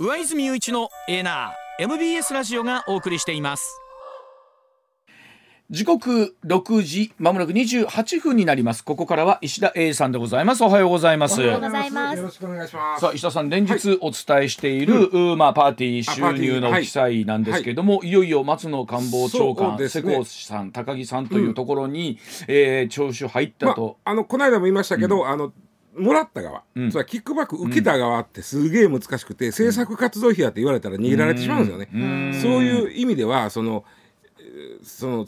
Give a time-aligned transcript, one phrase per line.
[0.00, 3.80] 上泉雄一のエナー MBS ラジオがお送りしています。
[5.70, 8.84] 時刻6時まもなく28分になります。
[8.84, 10.64] ここからは石田英さんでございます。
[10.64, 11.40] おはようございます。
[11.40, 12.16] おはようございます。
[12.16, 13.02] よろしくお願いします。
[13.02, 19.86] さあ石田さん連日お伝えしている、うまあ、パーティー収入の記載なんですけれども、い、よいよ松野官房長官、ね。
[19.86, 25.52] 古さん高木さんというところに、えー聴取入ったまと、あ、あのこの間も言いましたけど、あの
[25.96, 26.90] もらった側、ん。
[26.90, 32.32] それはキックバック受けた側ってすげえ難しくて、制作活動費やって言われたら逃げられてしまうんですよね。
[32.40, 33.84] そういう意味ではその
[34.38, 35.26] えーその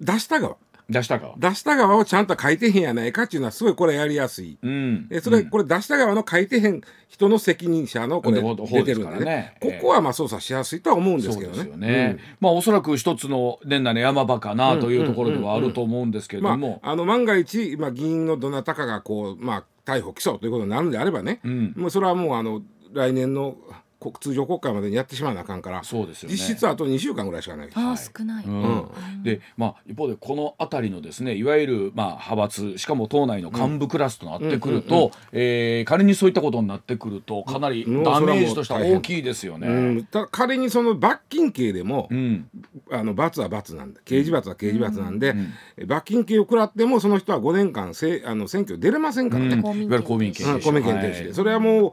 [0.00, 0.56] 出した側。
[0.88, 4.56] 出したか出した側をちゃんと書いてへんやないかっていうのはすごいこれやりやすい。
[4.62, 5.08] うん。
[5.08, 9.56] でそれ、これ出した側の書いてへん人の責任者のこれ出てるんでねからね。
[9.60, 11.56] ここはまあ操作しやすいとは思うんですそうけどね。
[11.56, 21.72] ですよね、まあおそらく一つの年内の山場かなというところではあると思うんですけれどまも、あ、あの万が一、まあ、議員のどなたかがこう、まあ、逮捕・起訴ということになるんであればね、ん。
[21.76, 22.60] もうそれはもうあの
[22.92, 23.56] 来年の
[23.98, 26.34] 国通常国会までにやってしまわなあかんからそうですよね。
[26.34, 27.66] 実質あと2週間ぐらいしかない。
[27.66, 27.78] です。
[27.78, 28.44] ああ、少ない。
[28.44, 29.22] うん。
[29.22, 38.04] でまあ、一方でこの辺りのですねいわゆる、まあ、派閥しかも党内の幹部クラスとなってくると、えー仮にそういったことになってくるとかなりうん。
[38.04, 39.68] ダメージとしては大きいですよね。
[39.68, 42.48] うん、た仮にその罰金刑でも、うん。
[42.90, 45.34] あの罰は罰なんで刑事罰は刑事罰なんで、
[45.76, 51.92] え罰金刑を食らってもその人は5年間せあの選挙出れませんからね、いわゆる公民権うん公民権停止で、それはもう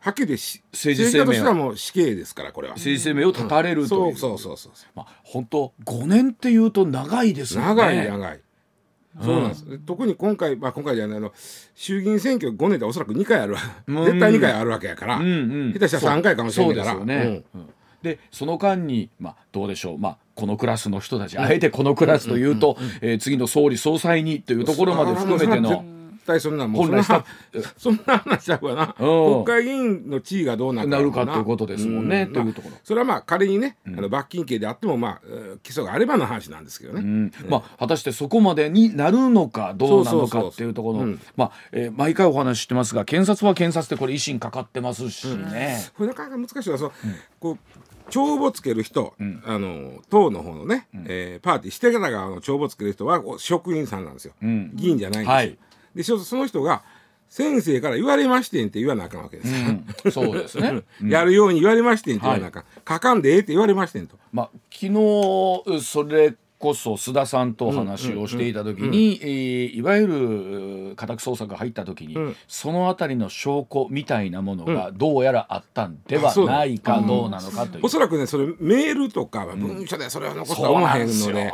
[0.00, 2.74] はっきりし政治生命としてはもう死刑ですからこれは。
[2.74, 4.14] 政治生命を絶たれるとそいう。
[4.14, 7.66] うそうそうそうまあ、本当5年っていうと長いですよね。
[7.66, 8.40] 長い長い。
[9.22, 11.32] そうなんです、特に今回、まあ、今回じゃないあの
[11.74, 13.60] 衆議院選挙5年でおそらく2回あるわ。
[13.86, 15.28] 絶対2回あるわけやから、うんう
[15.68, 15.72] ん。
[15.72, 17.04] 下手したら3回かもしれないから。
[17.04, 17.42] ね。
[17.54, 17.68] うん。
[18.02, 25.84] でその間に、まあ、どうでしょう、まあ、このクラスの人たち、あえてこのクラスというと、えー次の総理総裁にというところまで含めての。
[26.30, 27.24] 絶対そんなもうそんな
[27.76, 28.94] そんな話ちゃうわな。
[28.98, 29.44] うん。
[29.44, 30.98] 国会議員の地位がどうなるな。
[30.98, 32.28] るかということですもんね。
[32.30, 32.76] うというところ。
[32.84, 37.32] それはまあ仮にね、あの罰金刑であってもまあえー起訴があればの話なんですけどね、うん。
[37.48, 41.06] まあ、果たしてそこまでになるのかどうなのかっていうところ。
[41.36, 45.90] まあえー毎回お話ししてますが検察は検察でこれ維新かかってますしね。
[45.96, 46.92] これなかなか難しいのはその、
[47.38, 47.58] こう
[48.10, 49.14] 帳簿つける人、
[49.44, 54.74] あの党の方のね、えーパーティーしてから側の帳簿つける人はお職員さんなんですよ、ん。
[54.74, 55.58] 議員じゃないんですよ、はい
[55.94, 56.82] でそその人が
[57.30, 59.52] 先生から言われましてんって言わなあかんわけです。
[59.52, 59.70] よ、
[60.04, 60.12] うん。
[60.12, 60.82] そうですね。
[61.08, 64.16] やるように言われましてんって言わなあかん、書かんでええって言われましてんと。
[64.32, 72.36] まあ、昨日それこそ須田さんとお話をしていた時に、えーいわゆる家宅捜索が入った時に、ん。
[72.48, 77.86] そのあたりの証拠みたいなものがどうやらあったんではないかどうなのかという。
[77.86, 81.52] おそらくねそれメールとか文書でそれは残すとは思わへんので,、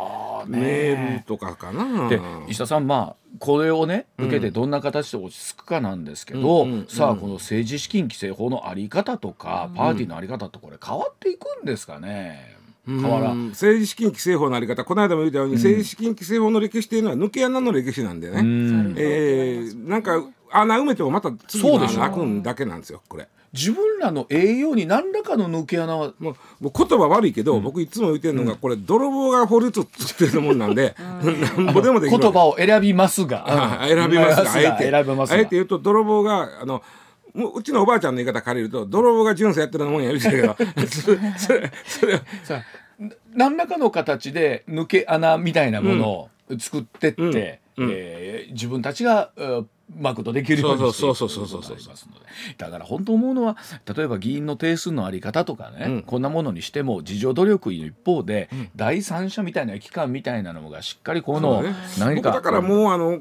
[0.49, 0.59] ね。
[0.59, 2.09] メールとかかな。
[2.09, 6.87] で石田さんまあこれをね受けてどんな形で落ち着くかなんですけど、うんうんうん。
[6.89, 12.57] さあこの政治資金規正法のあり方とか、パーティーのあり方ってこれ変わっていくんですかね。
[12.87, 14.85] 変わらうん政治資金規正法のあり方。
[14.85, 18.95] この間も言ったように、政治資金規正法の歴史っていうのは抜け穴の歴史なんでね、うん。
[18.97, 23.29] えーなんか穴埋めてもまた次のそうでしょ穴開くんだけなんですよこれ。
[23.53, 31.73] 自分らの栄養に何らかの抜け穴はもうもう言葉悪いけど、僕いつも言ってるのが、これ泥棒が法律を作ってるもんなんで、なん。
[31.73, 32.19] ぼでもできる。
[32.21, 33.45] 言葉を選びますが、
[33.83, 35.37] あ選びますがあえて選びますが。
[35.37, 36.83] あえて言うと泥棒があの
[37.35, 40.57] もううちのおばあちゃんの言い方借りると泥棒が巡査やってるもんやるけど。
[40.89, 42.21] それそれそれ。
[42.43, 42.63] さあ
[42.99, 52.27] な何らかの形で抜け穴みたいなものを作ってって、えー自分たちがうマクとできるようにしていくそうことりますので。
[52.59, 53.57] だから本当思うのは
[53.95, 61.63] 例えば議員の定数のあり方とかね、こんなものにしても自助努力の一方で、第三者みたいな機関みたいなのがしっかりこの
[61.99, 63.21] 何か僕だからもうあの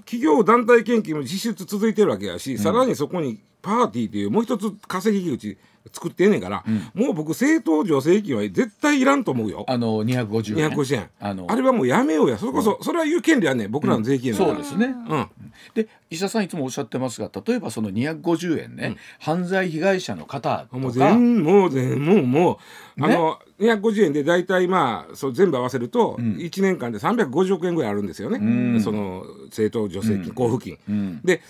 [0.00, 5.58] 企業団体献金も実質続いてるわけやし、さらにそこにパーティーというもう一つ稼ぎ口
[5.92, 6.62] 作ってんねんから、
[6.94, 9.64] もう僕政党助成金は絶対いらんと思うよ。
[9.66, 10.70] あの250円。
[10.70, 11.10] 250円。
[11.18, 12.36] あのあれはもうやめようや。
[12.36, 14.86] それこそ、それは言う権利はね僕らの税金やからそうですね。
[14.86, 15.28] うん。
[15.74, 20.78] で石田さんいつもおっしゃってますが例えばその250円ね、犯罪被害者の方とか。
[20.78, 22.58] もう全もう全もうも
[22.98, 31.40] う、ねあの250円で大体まあそう全部合わせると1年間で350億円ぐらいあるんですよね、その政党助成金、交付金、で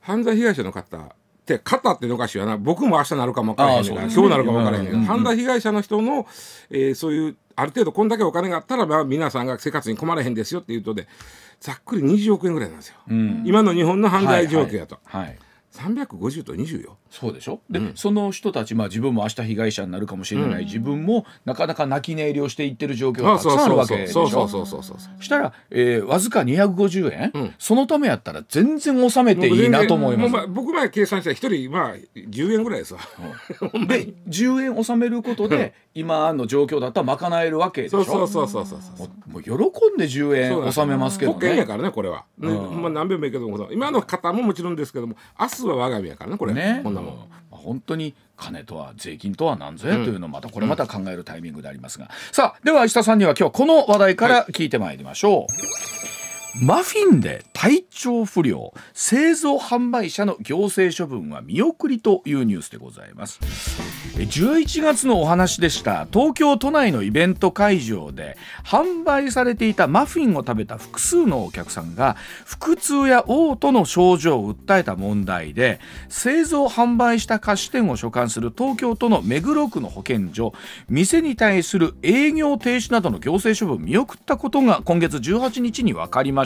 [0.00, 1.14] 犯罪被害者の方
[1.52, 2.56] っって肩ってのおかしいわな。
[2.56, 6.26] 僕も明日なるかも分からへんねんから今日なるかも分からへんねん犯罪被害者の人の、
[6.70, 11.06] えーそういうある程度こんだけお金があったら、まあ、皆さんが生活に困らへんですよっていうとで
[11.60, 12.96] ざっくり20億円ぐらいなんですよ、
[13.44, 15.38] 今の日本の犯罪状況やと、はいはいはい
[15.74, 16.96] 350と20よ。
[17.10, 17.60] そうでしょ？
[17.68, 24.28] で、その人たち、まあ、自分も明日被害者になるかもしれない、自分もなかなか泣き寝入りをしていってる状況がたくさんあるわけでしょ？
[24.28, 33.00] そうそうそうそうそうそうしたら、えー、わずか250円、そのためやったら全然納めていいなと思いますもう僕前計算したら一人まあ10円ぐらいですわ、
[33.86, 41.34] で10円納めることで今の状況だったら賄えるわけでしょそうそうそうそうそうそうもう喜んで10円納めますけどね。
[41.34, 46.54] 保険やからねこれは、ねまあ、何遍も言うけども今の方ももちろんですけども明日は我が身やからねこれ。
[46.54, 55.46] ね、こんなもん、まあ本当に金とは税金とは何ぞやというのをまたこれまた考えるタイミングでありますが、さあでは石田さんには今日はこの話題から聞いてまいりましょう、
[56.56, 63.40] マフィンで体調不良製造販売者の行政処分は見送りというニュースでございます
[64.14, 72.16] 11月のお話でした東京都内のイベント会場で販売されていたマフィンを食べた複数のお客さんが
[72.60, 80.52] 腹痛や嘔吐の症状を訴えた問題で製造販売した菓子店を所管する東京都の目黒区の保健所
[80.88, 86.43] 店に対する営業停止などの行政処分を見送ったことが今月18日に分かりました。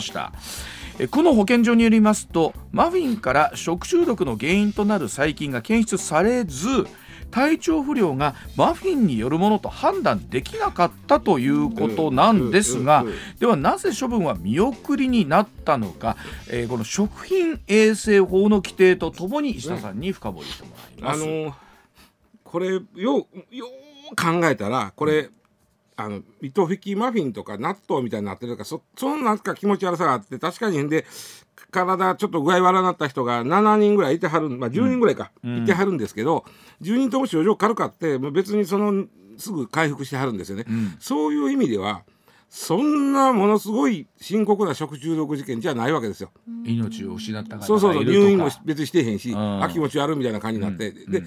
[0.99, 6.67] え区の保健所によりますとマフィンから食中毒の原因となる細菌が検出されず
[7.31, 13.05] 体調不良がマフィンによるものと判断できなかったということなんですが
[13.39, 16.17] ではなぜ処分は見送りになったのか、
[16.49, 21.23] えーこの食品衛生法の規定とともに石田さんに深掘りしてもらいます。
[21.23, 21.53] あのー
[22.43, 23.27] これよ
[24.15, 25.29] 考えたらこれ、
[26.03, 30.89] あの糸引きマフィンとか納豆みたいになってるからそそのなんか気持ち悪さがあって確かに。
[30.89, 31.05] で
[31.71, 36.45] 体ちょっと具合悪なった人が7人ぐらいいてはる、まあ、10人ぐらいか、いてはるんですけど
[36.81, 39.05] 10人とも症状軽かってもう別にその
[39.37, 40.65] すぐ回復してはるんですよね。
[40.99, 42.03] そういう意味では
[42.49, 46.31] そんなものすごい深刻な食中毒事件じゃないわけですよ。
[46.65, 49.63] 命を失ったそうそうそう入院も別にしてへんし、ん。
[49.63, 51.23] あ気持ち悪いみたいな感じになって、で、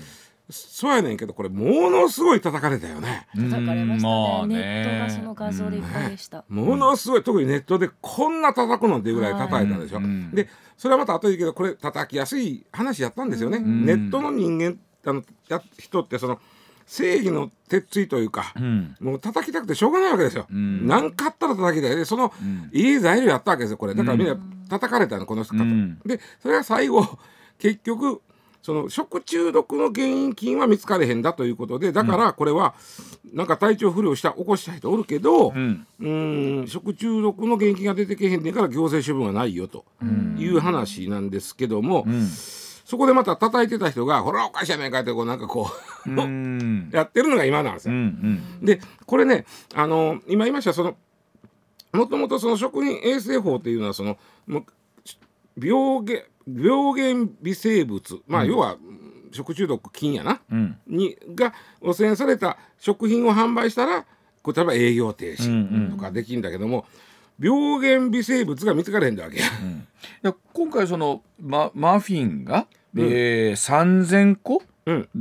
[0.53, 3.27] そうやねんけどこれものすごい叩かれたよね。
[3.37, 4.55] うん叩かれましたね,、まあね。
[4.55, 9.99] ネットがその画像でいっぱいでした、ものすごい特にネットでこんな叩くのっていうぐらい叩いたでしょ。
[9.99, 10.31] うん。
[10.33, 13.59] でそれはまた後で言うけどこれ叩きやすい話やったんですよね。
[13.59, 16.39] ネットの人間あのや人ってその
[16.87, 18.97] 正義の鉄槌というか、ん。
[19.01, 20.47] もう叩きたくてしょうがないわけですよ。
[20.53, 20.87] ん。
[20.87, 21.97] 何かあったら叩きたい。
[21.97, 22.33] でその、
[22.73, 23.95] いい材料やったわけですよこれ。
[23.95, 24.37] だからみんな
[24.69, 25.99] 叩かれたのこの人方、うん。
[26.05, 27.07] でそれが最後
[27.59, 28.21] 結局
[28.63, 32.75] その食中毒の原因菌は見つかれへんだということでだからこれは
[33.33, 35.87] なんか体調不良した起こした人おるけど、ん。
[36.01, 39.85] うーん食中毒の原因菌が出てけへんねんから行政処分はないよと
[40.39, 42.07] いう話なんですけども、
[42.85, 45.71] そこでまた叩いてた人が「ほらおかしいやないか」ってこうなんかこ
[46.07, 46.91] う、うん。
[46.93, 47.95] やってるのが今なんですよ。
[47.95, 48.01] うん
[48.61, 48.65] うん。
[48.65, 50.97] でこれねあの今言いましたその
[51.93, 54.19] もともとその食品衛生法っていうのはその
[55.59, 58.77] 病原病原微生物まあ、要は
[59.33, 60.79] 食中毒菌やな、ん。
[60.87, 64.05] にが汚染された食品を販売したら
[64.45, 66.85] 例えば営業停止とかできるんだけども、
[67.39, 69.47] 病原微生物が見つかれへんだわけや。
[69.47, 69.49] い
[70.23, 72.67] や今回そのママフィンが、
[72.97, 74.72] えー、3,000個うん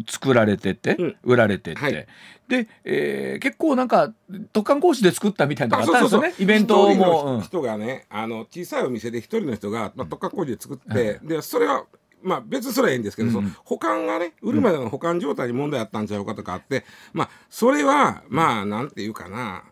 [0.07, 1.15] 作られてて、うん。
[1.23, 2.07] 売られてて、はい。
[2.47, 4.13] で、えー結構なんか
[4.51, 6.33] 特貫講師で作ったみたいなのがあったんですよね。
[6.39, 7.41] イベントも。
[7.41, 11.85] 人がねあの小さいお店で一人の人が、まあ、特化工事で作って、でそれは
[12.21, 19.63] まあ別にそれはいいんですけど、その保管がね売るまでの保管状態に問題あったんちゃうかとかあって、まあそれはまあなんていうかな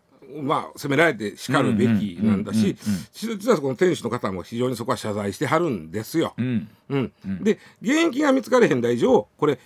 [0.42, 2.76] まあ責められてしかるべきなんだし
[3.12, 6.34] 実はこの店主の方も非常にそこは謝罪してはるんですよ。
[6.38, 6.68] うん。
[6.88, 7.12] うん。
[7.42, 9.58] で原因が見つかれへんだ以上これ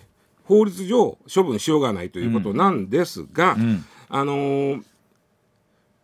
[0.45, 3.57] 法律上処分しようがないということなんですが、
[4.09, 4.83] あのー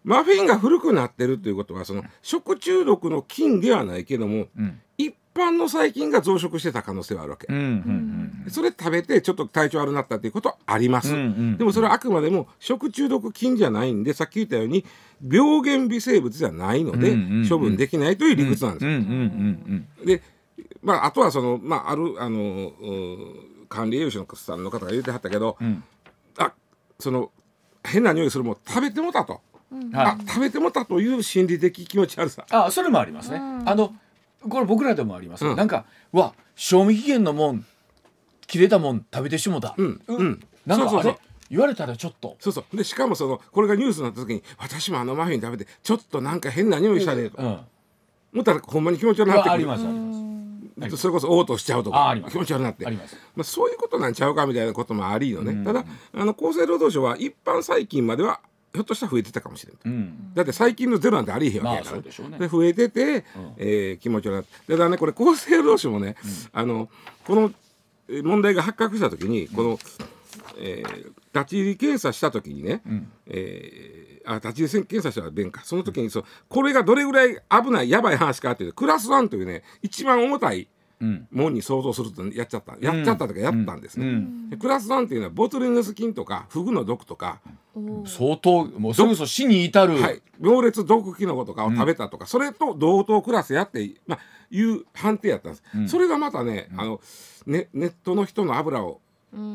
[0.03, 4.47] マフィンが古くなってるということはその食中毒の菌ではないけども、
[4.97, 14.83] 一般の細菌が増殖してた可能性はあるわけ、うんうんそれ食べてちょっと体調悪くなったということはあります、うんうんでもそれはあくまでも食中毒菌じゃないんでさっき言ったように
[15.29, 17.49] 病原微生物じゃないのでうんうんうん。
[17.49, 20.23] 処分できないという理屈なんですうんうんうんうんで、
[20.81, 22.71] まあ、あとはその、まあ、あるあの
[23.71, 25.83] 管理栄養士のさんの方が言ってはったけど、ん。
[26.37, 26.51] あ
[26.99, 27.31] その
[27.83, 29.41] 変な匂いするもん食べてもたと、
[29.93, 32.45] あ食べてもたという心理的気持ち悪さ。
[32.51, 33.39] あそれもありますね。
[33.65, 33.95] あの
[34.47, 35.55] これ僕らでもあります、うん。
[35.55, 37.65] なんかうわ賞味期限のもん
[38.45, 40.47] 切れたもん食べてしもた、うんうん。
[40.65, 41.11] なんかあれそうそう。
[41.13, 41.17] そう
[41.49, 42.37] 言われたらちょっと。
[42.39, 42.77] そうそう。
[42.77, 47.45] でしかもそのこれがニュースになった時に私もあのマフィン食べてちょっとなんか変な匂いしたねと、うん。
[48.33, 49.51] 思ったらほんまに気持ち悪くなってくる。
[49.53, 50.01] ありますあります。
[50.03, 50.10] はい
[50.89, 52.85] それこそ嘔吐しちゃうとか気持ち悪くなって。
[52.85, 52.91] ま
[53.41, 58.39] あ、そういうことなんちゃうかみたいなこともありのね、ただあの厚生労働省は一般細菌までは
[58.73, 60.33] ひょっとしたら増えてたかもしれんと、うん。
[60.33, 62.39] だって最近のゼロなんてありえへんわけやから、まあね。
[62.39, 63.25] で増えてて、
[63.57, 64.71] えー気持ち悪くなって。
[64.73, 66.15] ただねこれ厚生労働省もね、
[66.53, 66.89] あの
[67.25, 67.51] この
[68.09, 69.79] えー問題が発覚した時にこの、
[70.57, 72.81] えー立ち入り検査した時にね、
[73.27, 75.61] えーあ立ち入り検査したら弁か。
[75.63, 80.67] その時にそうこれがどれぐらい危ないやばい話かっていうとクラス1というね一番重たい
[81.01, 81.27] うん。
[81.31, 82.77] もんに想像するとやっちゃった。
[82.79, 84.49] やっちゃったとかやったんですね、うん。
[84.49, 87.41] でクラス1っていうのはボトルネス菌とかフグの毒とか、
[88.05, 94.19] 相当もうそれこそ死に至る、はい、猛烈毒キノコとかを食べたとか、それと同等クラスやって、まあ、
[94.51, 97.01] いう判定やったんです、それがまたね,、あの
[97.47, 99.01] ねネットの人の油を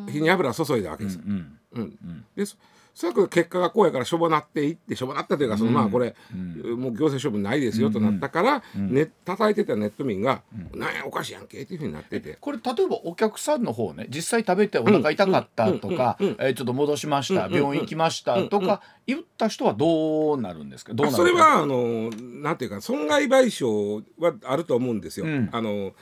[0.09, 1.23] 火に油を注いだわけですよ。
[1.27, 2.25] うんうん。
[2.37, 2.57] でそ
[2.95, 10.41] それは結果がこうやからしょぼなっていってしょぼなったというかその、まあこれ、もう行政処分ないですよとなったから、ね叩いてたネット民が
[10.75, 12.39] 「なんやおかしいやんけ」っていうふうになってて。
[12.41, 16.27] これ例えばお客さんの方ね実際食べてお腹痛かったとか、うん。
[16.29, 16.33] うん。
[16.33, 16.37] うん。
[16.41, 20.95] えーちょっと戻しました、病院行きましたとか言った人はどうなるんですか？
[20.95, 25.27] どうなるそれはあのなんていうか損害賠償はあると思うんですよ。
[25.27, 25.51] うん。
[25.53, 25.93] あの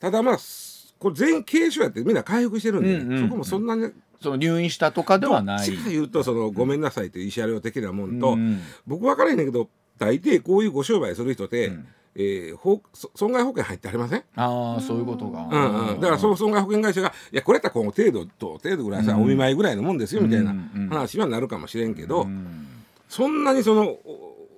[0.00, 0.38] ただまあ
[0.98, 3.22] これ全員軽症やってみんな回復してるんで、うんうん。
[3.22, 3.92] そこもそんなに
[4.24, 8.60] その入院したとかではないどっちか言うとそのごめんなさいという慰謝料的なもんと、うん。
[8.86, 11.72] 僕分からへんねんけど大抵こういうご商売する人って、
[12.16, 14.22] えーほそ損害保険入ってありません？
[14.36, 22.68] ああそういうことが、うんうん、だからその損害保険会社が「いやこれやったらこの程度と程度ぐらいさ、お見舞いぐらいのもんですよ」みたいなうんうん話はなるかもしれんけど、うん
[23.08, 23.88] そんなにその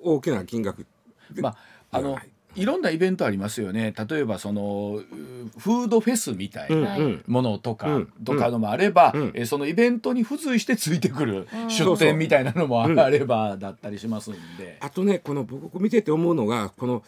[0.02, 0.86] お大きな金額
[1.32, 1.50] でま
[1.90, 3.94] ああのはいいろんなイベントありますよね。
[4.08, 7.24] 例えばそのうフードフェスみたいなうんうん。
[7.26, 9.32] ものとか、うんとかのもあれば、うん。
[9.34, 14.78] えーそのイベントに付随してついてくる出店みたいなのもあればだったりしますんで。
[14.80, 17.02] あとねこの僕見てて思うのがこの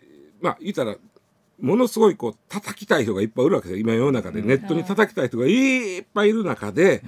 [0.00, 0.96] えーまあ言ったら
[1.60, 3.80] ものすごいこう叩きたい人がいっぱいいるわけですよ。
[3.80, 7.02] 今世の中で、ネットに叩きたい人がいっぱいいる中で、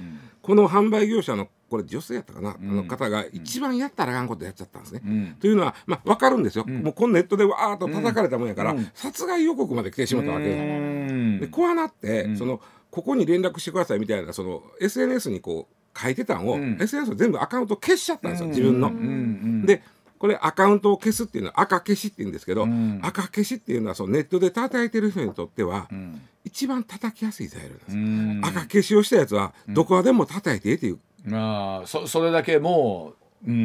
[0.49, 5.01] この販売業者のこれ女性やったかな、あの方が一番やったらあかんことやっちゃったんですね。
[5.05, 5.35] うん。
[5.39, 10.57] というのは、まあ、分かるんですよ、もうこのネットでわーっと叩かれたもんやから、殺害予告まで来てしまったわけです。
[10.57, 11.39] うん。
[11.39, 16.81] で怖なって、そのここに連絡してくださいみたいなその SNS にこう書いてたんを、ん。
[16.81, 18.87] SNS を全部アカウント消しちゃったんですよ、自分の。
[18.87, 18.95] うん。
[18.95, 19.65] うん。
[19.67, 19.83] で
[20.17, 22.99] これアカウントを消すっていうのは赤消しって言うんですけど、ん。
[23.03, 28.41] 赤消しっていうのはそのネットで叩いてる人にとっては、ん一番叩きやすい材料なんです、うん。
[28.43, 33.18] 赤消しをしたやつはどこでも叩いてっていう、まあそそれだけもう、うん、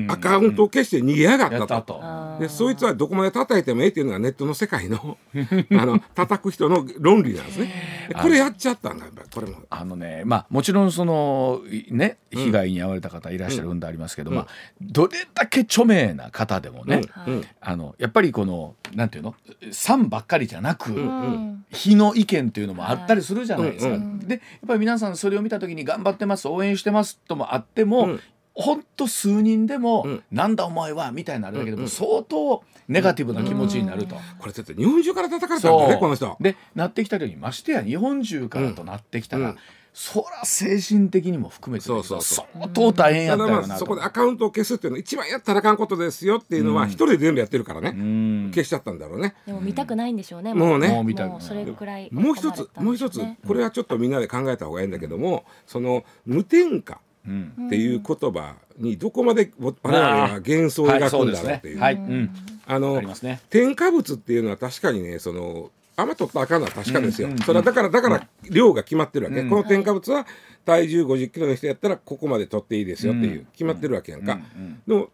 [0.08, 2.00] アカウントを消して逃げやがったと。
[2.38, 5.18] でそいつはどこまで叩いてもええっていうのがネットの世界の
[5.72, 8.06] あの叩く人の論理なんですね。
[8.08, 9.28] でこれやっちゃったんだやっぱり。
[9.34, 9.58] これも。
[9.70, 14.46] あのねまあもちろんそのいね被害に遭われた方いらっしゃるんでありますけど、まあ
[14.80, 17.44] どれだけ著名な方でもね、うん。
[17.60, 19.34] あのやっぱりこのなんていうの？
[19.72, 21.64] 賛ばっかりじゃなく、うん。
[21.72, 23.94] 非の意見っていうのもあったりするじゃないですか。
[23.94, 24.18] うん。
[24.20, 28.20] でやっぱり皆さんそれを見た時に頑張ってます応援してますともあっても、うん
[28.54, 30.22] ほんと数人でも、うん。
[30.30, 34.14] なんだお前はみたいになるだけでも、相当ネガティブな気持ちになると。
[34.38, 36.36] これだって日本中から叩かれたんだねこの人。
[36.40, 39.58] でなってきたようにましてや日本中からとなってきたら、うん。
[39.94, 48.50] そら精神的にも含めてそうそう相当大変やったよなそこでアカウントを消すっていうのは一番やったらあかんことですよっていうのは一人で全部やってるからね、うん。
[48.52, 49.36] 消しちゃったんだろうね。
[49.46, 50.52] でも見たくないんでしょうね。
[50.52, 50.88] もうね。
[50.88, 51.32] もう見たくない。
[51.34, 52.08] もうそれくらい。
[52.10, 62.30] もう一つもう一つこれはちょっとみんなで考えた方がいいんだけどもその無添加うんっていう言葉にどこまで我々が幻想をはい描くんだろうっていう。
[62.66, 63.40] あのね。
[63.50, 67.34] 添加物っていうのは確かにねそのあんま取ったらあかんのは確かですよ、うん。
[67.34, 69.50] うんそれはだからだから量が決まってるわけ、うん。
[69.50, 70.26] この添加物は
[70.64, 73.44] 体重5 0キロの人やったらここまで取っていいですよっていう、うん。
[73.52, 74.82] 決まってるわけやんか、うん。
[74.86, 75.08] でも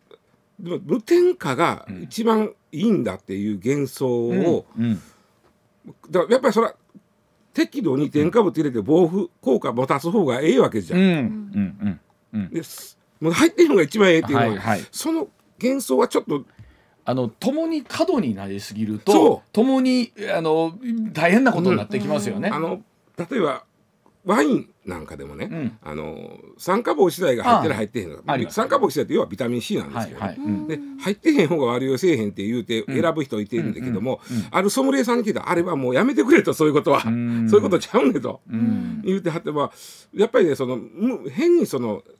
[0.59, 5.01] でも無添加が一番いいんだっていう幻想を、うん。
[6.11, 6.75] だからやっぱりそれは
[7.53, 11.01] 適度に添加物入れて防腐効果持たす方がええわけじゃん。
[11.01, 11.07] うん。
[11.07, 11.09] う
[11.87, 12.01] ん。
[12.33, 12.51] うん。
[12.51, 14.87] ですもう入ってるのが一番ええっていうのは、はいはい。
[14.91, 15.29] その
[15.61, 16.45] 幻想はちょっと
[17.05, 20.73] あの共に過度になりすぎるそと共にあの
[21.13, 22.51] 大変なことになってきますよね。
[22.51, 22.83] あの
[23.17, 23.65] 例えば
[24.25, 25.79] ワインなんかでもね、ん。
[25.83, 30.37] あの酸化防止剤が入ってるあ入ってへんの酸化防止剤って要はビタミン C なんですはいけどね、はい。
[30.37, 30.67] うん。
[30.69, 34.21] で入ってへん方が悪いよせえへんって言うて選ぶ人いてるんだけども、
[34.51, 37.49] あるソムリエさんに聞いたらあれはもうやめてくれとそういうことは、ん。
[37.49, 39.03] そういうことちゃうねと、うん。
[39.05, 39.73] 言うてはってば
[40.13, 42.03] やっぱりねそのむ変にその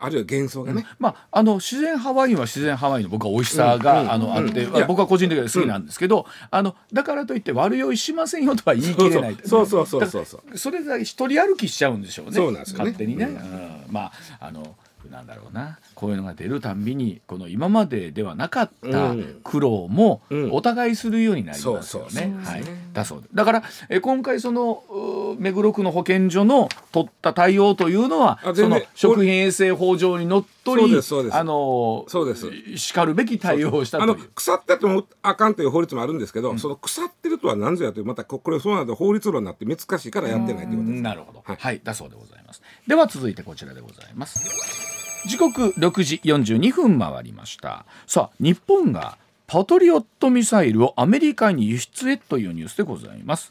[0.00, 9.36] あるいは幻想がね、まあ、あの自然ハワインは自然ハワインの僕は美味しさが、うんあのあって、僕は個人的には好きなんですけど、あのだからといって悪酔いしませんよとは言い切れない。
[9.44, 9.86] そうそう。
[9.86, 12.32] そうそうそうそれだけ一人歩きしちゃうんでしょうね。
[12.32, 12.84] そうなんですよね。
[12.92, 13.84] 勝手にね、うん。
[13.90, 14.74] まああの
[15.08, 15.78] なんだろうな。
[15.94, 19.40] こういうのが出るたんびにこの今までではなかったうん。
[19.42, 20.52] 苦労もうん。
[20.52, 22.34] お互いするようになりますよね。
[22.42, 31.36] はい、だそうでだからえー今回そのう目黒区の保健所の取った対応というのはその食品衛生法上にのっとりそうですそうです。
[31.36, 32.76] あのそうです。
[32.76, 34.30] しかるべき対応をしたあのという。
[34.34, 41.02] 腐っててもあかんという法律もあるんですけど、その腐ってるとは何ぞやというまたここれそうなると法律論になって難しいからやってないということです。
[41.02, 42.62] なるほど、ははいい、だそうでございます。
[42.86, 44.89] では続いてこちらでございます。
[45.26, 47.84] 時刻6時42分回りました。
[48.06, 53.50] さあ日本がパトリオットミサイルをアメリカに輸出へというニュースでございます。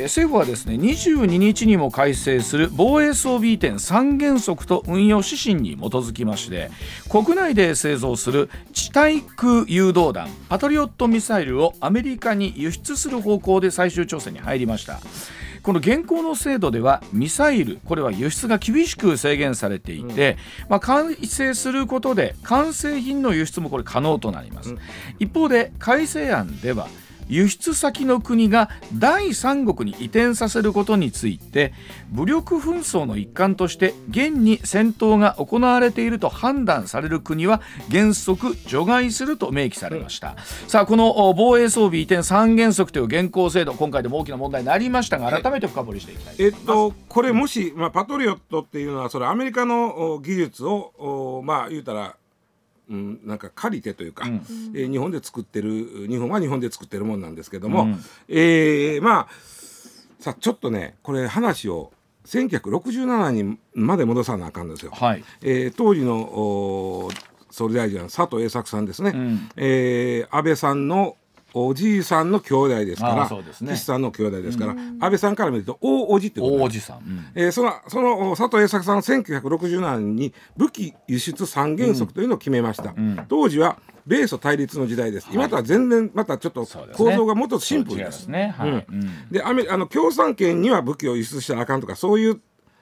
[0.00, 6.70] 政府はですね22日にも改正する防衛装備移転三原則と運用指針に基づきまして
[7.10, 15.00] 国内で製造する地対空誘導弾パトリオットミサイルをアメリカに輸出する方向で最終調整に入りました
[15.62, 20.36] この現行の制度ではミサイルこれは輸出が厳しく制限されていて、
[20.68, 24.74] まあ、改正することで完成品の輸出もこれ可能となります、
[25.18, 26.88] 一方で改正案では
[27.28, 31.72] 輸出先の国が第三国に移転させることについて
[32.10, 37.60] 武力紛争の一環として現に戦闘が行われていると判断される国は
[37.90, 40.36] 原則除外すると明記されました、
[40.68, 52.16] さあこの防衛装備移転三原則という現行制度今回でも大きな問題になりましたが改めて深掘りしていきたいとえっと、これもし、まあ、パトリオットっていうのはそれアメリカの技術をまあ言うたら、
[52.92, 58.04] うん、なんか借りてというか、えー日本で作ってる日本は日本で作ってるもんなんですけども、うん。
[58.28, 59.28] えーまあ
[60.20, 61.92] さちょっとねこれ話を
[62.26, 64.92] 1967年まで戻さなあかんですよ。
[64.94, 65.24] はい。
[65.40, 67.10] えー当時のお
[67.50, 69.50] 総理大臣は佐藤栄作さんですね、ん。
[69.56, 71.16] えー安倍さんの
[71.54, 73.74] おじいさんの兄弟ですかあらーそうですね。
[73.74, 77.24] 岸さんの兄弟ですから、安倍さんから見ると大叔父ってこと大おじさん、うん。
[77.34, 82.94] えーそのそのお佐藤栄作さんは1967年に武器輸出三原則というのを決めました、
[83.28, 86.66] 当時は米ソ対立の時代です、今とは全然またちょっと
[86.96, 88.26] 構造がもっとシンプルです。
[88.28, 88.54] ね。
[89.30, 92.40] でアメあの共産圏には武器を輸出したらあかんとかそういう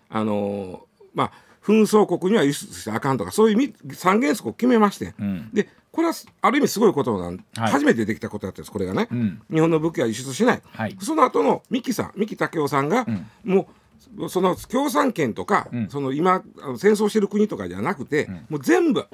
[0.09, 0.79] あのー
[1.15, 5.51] まあ紛争国には輸出したらあかんとかそういうみ三原則を決めまして、ん。
[5.53, 7.73] でこれはある意味すごいことなん、はい。
[7.73, 9.43] 初めてできたことだったんですこれがね、ん。
[9.51, 10.97] 日本の武器は輸出しない、はい。
[11.01, 13.07] その後の三木さん三木武夫さんが、
[13.45, 13.69] も
[14.17, 16.43] うその共産圏とか、その今
[16.79, 19.05] 戦争してる国とかじゃなくて、もう全部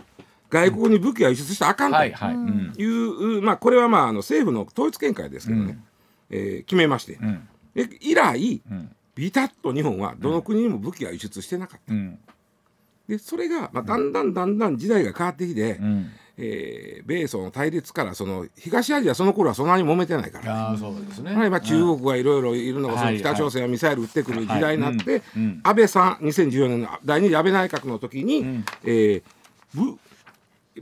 [0.51, 5.79] 外国に武器は輸出したらあかんと、はいはい、うまあ、これはまああの政府の統一見解ですけどね、
[6.31, 7.49] えー決めまして、ん。
[7.75, 8.91] で以来、ん。
[9.15, 12.19] ビタッと日本はどの国にも武器は輸出してなかった、うん
[13.09, 16.11] でそれが、まあ、だんだんだんだん時代が変わってきて、うん。
[16.39, 20.69] えー米ソの対立からその東アジアその頃はそんなに揉めてないから。
[20.69, 25.23] ああそうですね、はいまあ、中国がいろいろいるのが、そのはい北朝鮮がミサイル撃ってくる時代になって、
[25.63, 29.23] 安倍さん2014年の第二次安倍内閣の時に、えー
[29.75, 29.99] ぶ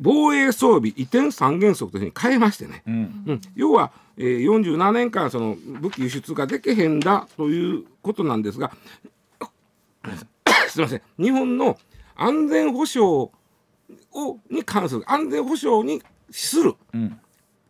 [0.00, 3.24] 防衛装備移転三原則というふうに変えましてね、うん。
[3.26, 3.40] うん。
[3.54, 8.72] 要は、えー、47年間その武器輸出ができへんだということなんですが
[10.68, 11.02] すみません。
[11.18, 11.78] 日本の
[12.16, 13.30] 安全保障
[14.12, 17.20] をに関する安全保障に資するうん。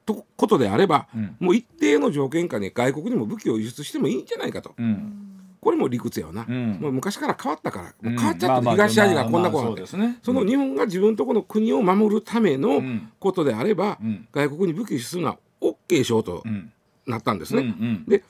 [0.06, 1.36] とことであれば、ん。
[1.40, 5.30] もう一定の条件下に外国にも武器を輸出してもいいんじゃないかと、うん。
[5.60, 6.78] これも理屈やわな、ん。
[6.78, 13.10] もう昔から変わったから、もう変わっちゃった、東アジアがこんなことなんでその日本が自分とこの国を守るためのん。
[13.18, 14.28] ことであれば、ん。
[14.30, 16.70] 外国に武器輸出するのは OK しようとん。
[17.06, 17.62] なったんですね。
[17.62, 18.04] うんうん。
[18.06, 18.22] で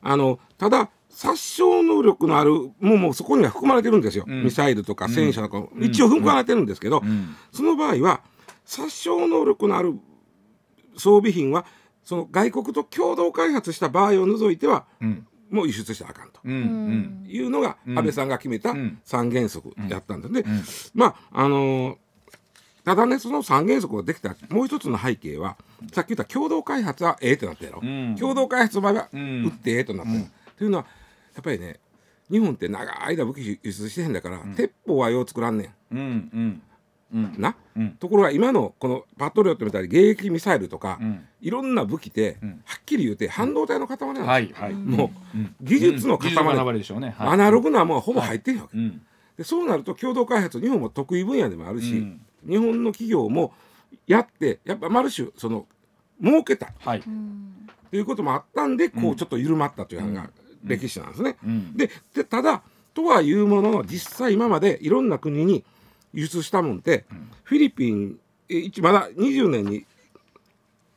[0.00, 7.34] あのただ殺傷能力のあるもうもうそこには含まれてるんですよ、ミサイルとか戦車とか、一応含まれてるんですけど、ん。
[7.50, 8.20] その場合は
[8.64, 9.98] 殺傷能力のある
[10.96, 11.66] 装備品は
[12.04, 15.26] その外国と共同開発した場合を除いては、ん。
[15.50, 16.38] もう輸出したらあかんと。
[16.44, 16.52] うん。
[16.52, 17.24] うん。
[17.26, 19.00] いうのが安倍さんが決めたん。
[19.04, 20.42] 三原則やったんですね。
[20.44, 20.48] で
[20.94, 21.96] まああのー
[22.84, 25.56] ただねその三原則ができたもう一つの背景は
[25.92, 28.14] さっき言った共同開発はええってなったやろ、ん。
[28.16, 29.44] 共同開発の場合はん。
[29.46, 30.12] 売ってええとなった、
[30.56, 30.90] というのはや
[31.40, 31.80] っぱりね
[32.30, 36.62] 日本って長い間武器輸出してへんだから、鉄砲はよう作らんねうんうん。
[37.14, 37.22] うん。
[37.22, 37.90] んな、うん。
[37.92, 41.26] ところが今のこのパトリオットみたいに迎撃ミサイルとか、ん。
[41.40, 44.74] いろんな武器って、はっきり言うて半導体の塊なんですよ、はいはい。
[44.74, 47.14] もう、技術の塊、技術の塊でしょうね。
[47.16, 47.28] はい。
[47.28, 49.00] アナログなものはほぼ入ってんわけ、うん。
[49.38, 52.20] でそうなると共同開発日本も得意分野でもあるし、うん。
[52.46, 53.54] 日本の企業も
[54.06, 55.66] やってやっぱマルシュその
[56.22, 56.74] 儲けた。
[56.80, 57.00] はい。
[57.00, 60.28] ということもあったんで、こうちょっと緩まったというのが
[60.64, 61.36] 歴史なんですね。
[61.46, 61.76] ん。
[61.76, 62.62] ででただ
[62.94, 65.64] とはいうものの実際今までいろんな国に
[66.12, 67.04] 輸出したもんって、
[67.44, 68.18] フィリピン
[68.80, 69.86] まだ20年に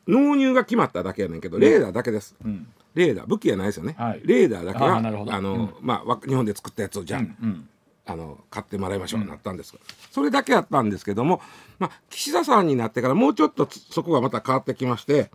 [0.08, 2.36] 納入が決まっただけやねんけどレーダーだけです。
[2.44, 2.68] うん。
[2.96, 4.22] レーダー武器じゃないですよね、はい。
[4.26, 5.02] レーダーだけはあ
[5.42, 7.68] の、まあわ日本で作ったやつをじゃあ、うん
[8.04, 9.76] あの買ってもらいましょう、なったんです
[10.12, 11.40] それだけやったんですけども、
[11.80, 15.30] まあ、岸田さんになってからもうちょっとつそこがまた変わってきまして、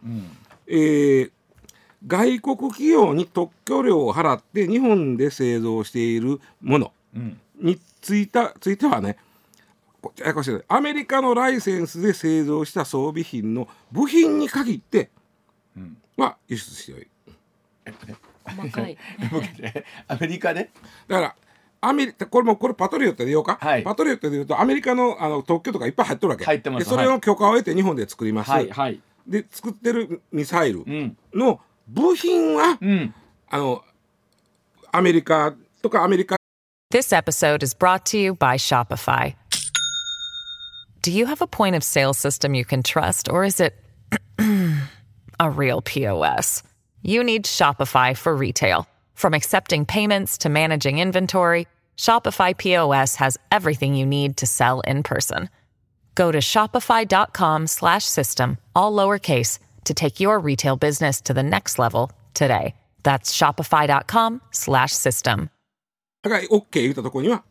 [0.66, 1.30] えー
[2.06, 7.40] 外国企業に特許料を払って日本で製造しているものうん。
[7.60, 9.16] についたついてはね
[10.00, 15.10] こややこしいアメリカのライセンスで製造した装備品の部品に限って
[15.76, 15.96] うん。
[16.16, 17.08] は輸出してよい。
[18.44, 18.96] 細かい。
[20.08, 20.70] アメリカで
[21.08, 21.36] だから
[21.80, 23.82] アメリこれもこれパトリオットで言おうか、はい。
[23.82, 26.44] パトリオットで言うとアメリカのあの特許とかいっぱい入ってるわけ。
[26.44, 26.84] 入ってます。
[26.84, 29.00] でそれの許可を得て日本で作ります、はいはい。
[29.26, 31.16] で作ってるミサイルうん。
[31.34, 33.13] の部品は、うん
[33.49, 33.83] あの
[34.93, 36.35] アメリカとかアメリカ
[36.91, 39.35] This episode is brought to you by Shopify.
[41.01, 43.73] Do you have a point of sale system you can trust, or is it
[45.39, 46.63] a real POS?
[47.01, 48.87] You need Shopify for retail.
[49.15, 55.03] From accepting payments to managing inventory, Shopify POS has everything you need to sell in
[55.03, 55.49] person.
[56.15, 61.78] Go to shopify.com slash system, all lowercase, to take your retail business to the next
[61.78, 62.74] level today.
[63.02, 65.48] That's shopify.com slash system.
[66.24, 67.44] が OK 言ったところには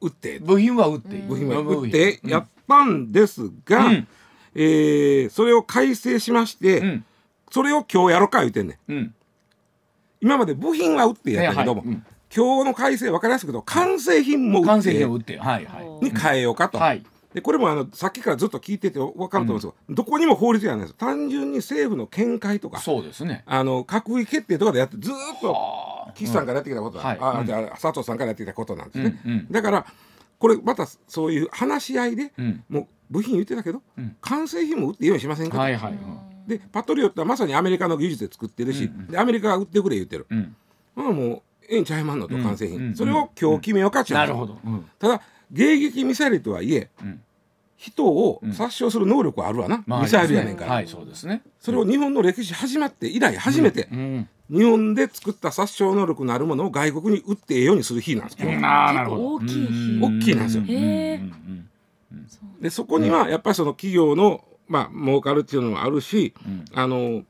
[0.00, 1.22] 売って部品は売っていい。
[1.22, 4.08] 部品は部売ってやったんですが、うん。
[4.54, 7.04] えーそれを改正しまして、うん。
[7.50, 8.92] それを今日やろうか言うてんねん。
[8.92, 9.14] うん。
[10.20, 11.96] 今まで部品は売ってやったけども、はいはい。
[11.96, 12.06] うん。
[12.34, 16.04] 今日の改正分かりやすく言うと完成品も売完って成品を売ってはいはい。
[16.04, 16.78] に変えようかと。
[16.78, 17.04] はい
[17.36, 23.44] でこれもあのさっきからずっと聞いてて分かると思うんですけど、どこにも法律じゃないです単純に政府の見解とかそうですね。
[23.44, 25.54] あの閣議決定とかでやってずーっと
[26.14, 27.18] 岸さんからやってきたことだ、はい。
[27.18, 27.40] うん。
[27.40, 29.46] あじゃあ佐藤さんからやってきたことなんですね、うんうん。
[29.50, 29.86] だから
[30.38, 32.64] これまたそういう話し合いで、うん。
[32.70, 34.16] もう部品言ってたけど、ん。
[34.22, 35.94] 完成品も売っていいようにしませんかと、はいはい。
[36.48, 40.56] でパトリオットはまさにアメリカの技術で作ってるし、でアメリカが売ってくれ言ってる、うん。
[40.94, 42.96] まあもうええんちゃいまんのと完成品、うん。
[42.96, 44.22] それを今日決めようかっちゅう話。
[44.22, 44.58] なるほど。
[44.64, 44.88] うん。
[44.98, 45.20] ただ
[45.52, 47.20] 迎撃ミサイルとはいえ、ん。
[47.76, 51.42] 人を殺傷する能力はあるわな、まあミサイルやねんから、はいそうですね。
[51.60, 54.28] それを日本の歴史始まって以来初めて、うん。
[54.50, 59.44] 日本で作った殺傷能力のあるものを外国に売ってええようにする日なんです今日ああなる結構ほど。
[59.44, 60.00] 大きい日。
[60.00, 60.62] 大きいなんですよ。
[62.60, 66.64] でそこにはやっぱりその企業のまあ儲かるっていうのもあるし、ん。
[66.74, 67.22] あの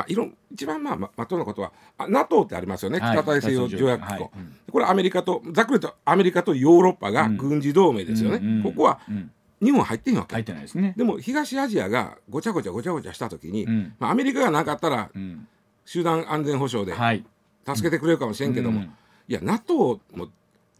[0.00, 3.18] まあいろん一番まあままとうなことはあ NATO ってありますよね、はい。
[3.18, 4.30] 北大西洋条約機構、はい。
[4.34, 8.56] うんこれアメリカとざっくりとアメリカとヨーロッパが軍事同盟ですよね、うん。
[8.58, 8.62] うん。
[8.62, 9.30] ここはうん。
[9.62, 10.94] 日本入ってんわけ、入ってないですね。
[10.96, 13.94] でも東アジアがごちゃごちゃごちゃごちゃした時に、ん。
[13.98, 15.46] まあ、アメリカがなかったらうん。
[15.84, 17.24] 集団安全保障ではい。
[17.66, 18.86] 助けてくれるかもしれんけども、うん。
[18.86, 20.28] いや NATO も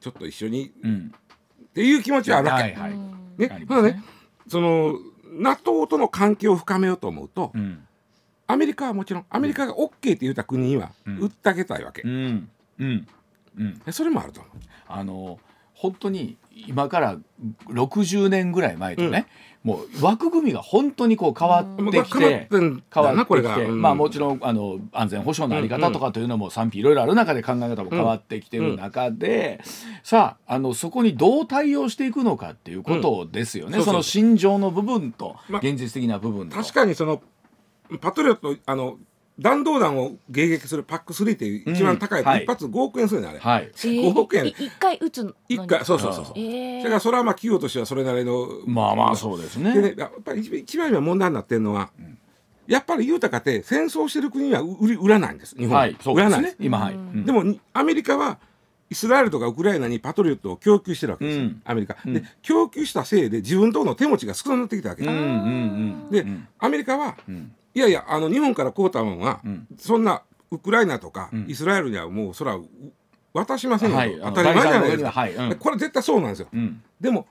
[0.00, 1.12] ちょっと一緒にうん。
[1.64, 2.96] っていう気持ちはあるわけ、はい
[3.36, 3.66] ね。
[3.68, 4.02] ただね
[4.48, 4.94] その
[5.32, 7.84] NATO との関係を深めようと思うと、うん
[8.50, 12.48] アメリカはもちろんアメリカが OK って言った国には売ってあげたいわけ、うん。
[12.78, 13.06] うん。
[13.58, 13.82] うん。
[13.92, 14.52] それもあると思う。
[14.88, 15.38] あの
[15.74, 17.16] 本当に今から
[17.68, 19.26] 60年ぐらい前とね、
[19.62, 23.80] もう枠組みが本当にこう変わってきてってんだ変わってきて、うん。
[23.80, 29.62] まあもちろんあの安全保障のあり方とかというのも賛否いろいろある中で考え方も変わってきてる中で、
[30.02, 33.84] さああのそこにどう対応していくのかっていうことですよね、うん。
[33.84, 36.56] その心情の部分とまあ現実的な部分と。
[36.56, 37.22] 確かにその
[37.98, 38.98] パトリオットあの
[39.38, 42.44] 弾道弾を迎撃するパック3っていう一番高い、うんはい。
[42.44, 45.34] 一発5億円するねあれ、はい、えー5億円い一回打つのに。
[45.48, 49.72] 一回そうそうそうそう、ええだからそれはまあ企業としてはそれなりのまあまあそうですね。
[49.72, 51.90] でねやっぱり一一番今問題になってるのは、
[52.66, 55.56] やっぱり言うたかって戦争してる国は売り売らないんです。
[55.56, 56.50] 日本は、はい、そう売らないです。
[56.52, 56.94] ですね今はい。
[56.94, 57.24] うん。
[57.24, 58.38] でもにアメリカは
[58.90, 61.38] イスラエルとかウクライナにパトリオットを供給してるわけです。
[61.38, 61.62] よ、うん。
[61.64, 66.10] アメリカ、で供給したせいで自分とこの手持ちが少なくなってきたわけです、うんうんうん。
[66.10, 66.26] で、
[66.58, 67.16] アメリカは、
[67.74, 69.40] いやいやあの日本から買うたもんは、
[69.78, 72.66] そんなウクライナとか、イスラエルにはもうそれはう
[73.32, 74.16] 渡しませんよ、はい。
[74.18, 75.34] と当たり前じゃないですか、はい。
[75.34, 75.56] うん。
[75.56, 76.82] これ絶対そうなんですよ、うん。
[77.00, 77.26] でも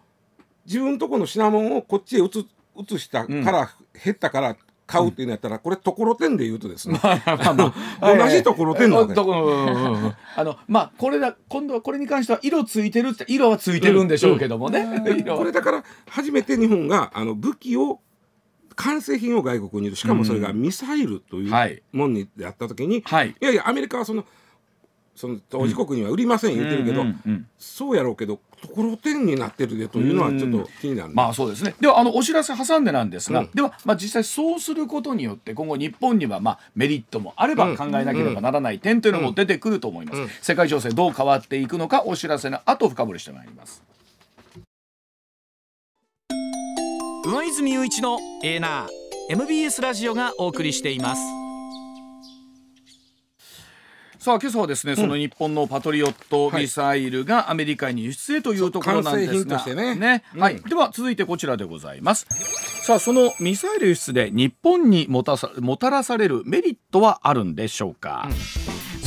[0.65, 2.47] 自分とこの品物をこっちへ移
[2.93, 3.69] 移したから、
[4.03, 4.55] 減ったから
[4.87, 6.99] 買うっていうのやったら、これところてんで言うとですね、
[8.01, 10.13] 同じところてんなわけところうんうんうん。
[10.35, 17.99] あのまあこれだ今度はこれに関しては色ついてるって色はついてるんでしょうけどもね、 色これだから初めて日本があの武器を
[18.79, 23.31] 完成品を外国に売るしかもそれがミサイルというはいものにやった時に、はい。
[23.31, 24.23] いやいやアメリカはその
[25.15, 27.47] その当事国には売りません言ってるけど、うんうんうん。
[27.57, 31.75] そうやろうけどところてんになってるでというのはちょっと気になる、まあそうですね。
[31.81, 40.21] ではあのお知らせ挟んでなんですが、ではまあ実際そうすることによって今後日本にはまあメリットもあれば考えなければならない点というのも出てくると思います。
[40.41, 43.83] 世界情勢どう変わっていくのかお知らせの後深掘りしてまいります。
[47.29, 51.21] 上泉雄一のエーナー MBS ラジオがお送りしています。
[54.17, 60.23] さあ今朝はですね、その日本のパトリオットミサイルがアメリカに輸出へというところなんですが、ね。
[60.33, 60.41] うん。
[60.41, 60.59] はい。
[60.59, 62.25] では続いてこちらでございます。
[62.81, 68.27] さあそのミサイル輸出で日本にもたさもたらされるメリットはあるんでしょうか、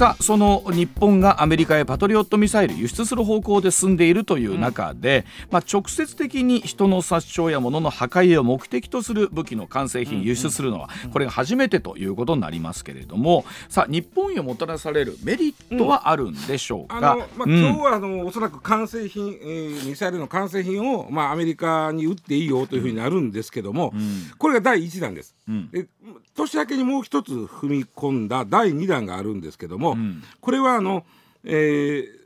[0.03, 17.61] さあその日本がアメリカへパトリオットミサイル輸出する方向で進んでいるという中で、まあ、直接的に人の殺傷や物の破壊を目的とする武器の完成品輸出するのはこれが初めてということになりますけれどもさあ日本へもたらされるメリットはあるんでしょうか、あのまあ、うん。
[17.61, 23.93] 今日はあのおそらく完成品、えーミサイルの完成品を、まあ、アメリカに撃っていいよというふうになるんですけども、
[24.39, 25.37] これが第一弾です。
[25.51, 25.71] ん。
[25.71, 25.87] で
[26.35, 29.92] 年明けにもう一つ踏み込んだ第二弾があるんですけども、
[30.41, 31.05] これはあの、
[31.45, 32.23] えー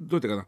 [0.00, 0.46] どうやってかな。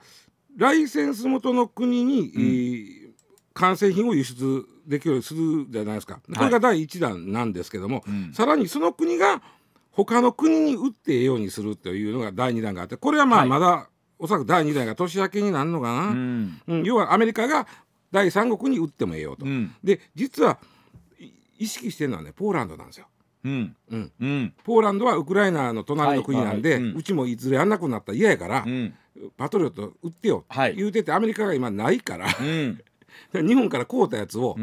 [0.56, 3.12] ライセンス元の国に、えー
[3.54, 6.20] 完成品を輸出できるようにするじゃないですか。
[6.34, 9.42] これが第一弾なんですけども、さらにその国が
[9.90, 13.46] 他の国に売ってええようにするというのが第二弾があってこれはまはい。
[13.46, 16.60] あまだ、おそらく第二弾が年明けになるのかな、うん。
[16.66, 16.84] うん。
[16.84, 17.66] 要はアメリカが
[18.10, 19.44] 第三国に売ってもええよと。
[19.44, 19.74] うん。
[19.84, 20.58] で実は
[21.18, 23.06] い意識してるのはねポーランドなんですよ。
[23.44, 23.76] うん。
[23.90, 24.54] うん、うん。
[24.64, 28.94] ポーランドはウクライナの隣の国なんで、はいはいうちもいずれやんなくなったら嫌やから、うん。
[29.36, 30.76] パトリオット売ってよ、はい。
[30.76, 32.80] 言うててアメリカが今ないからうん。
[33.46, 34.56] 日本から買うたやつを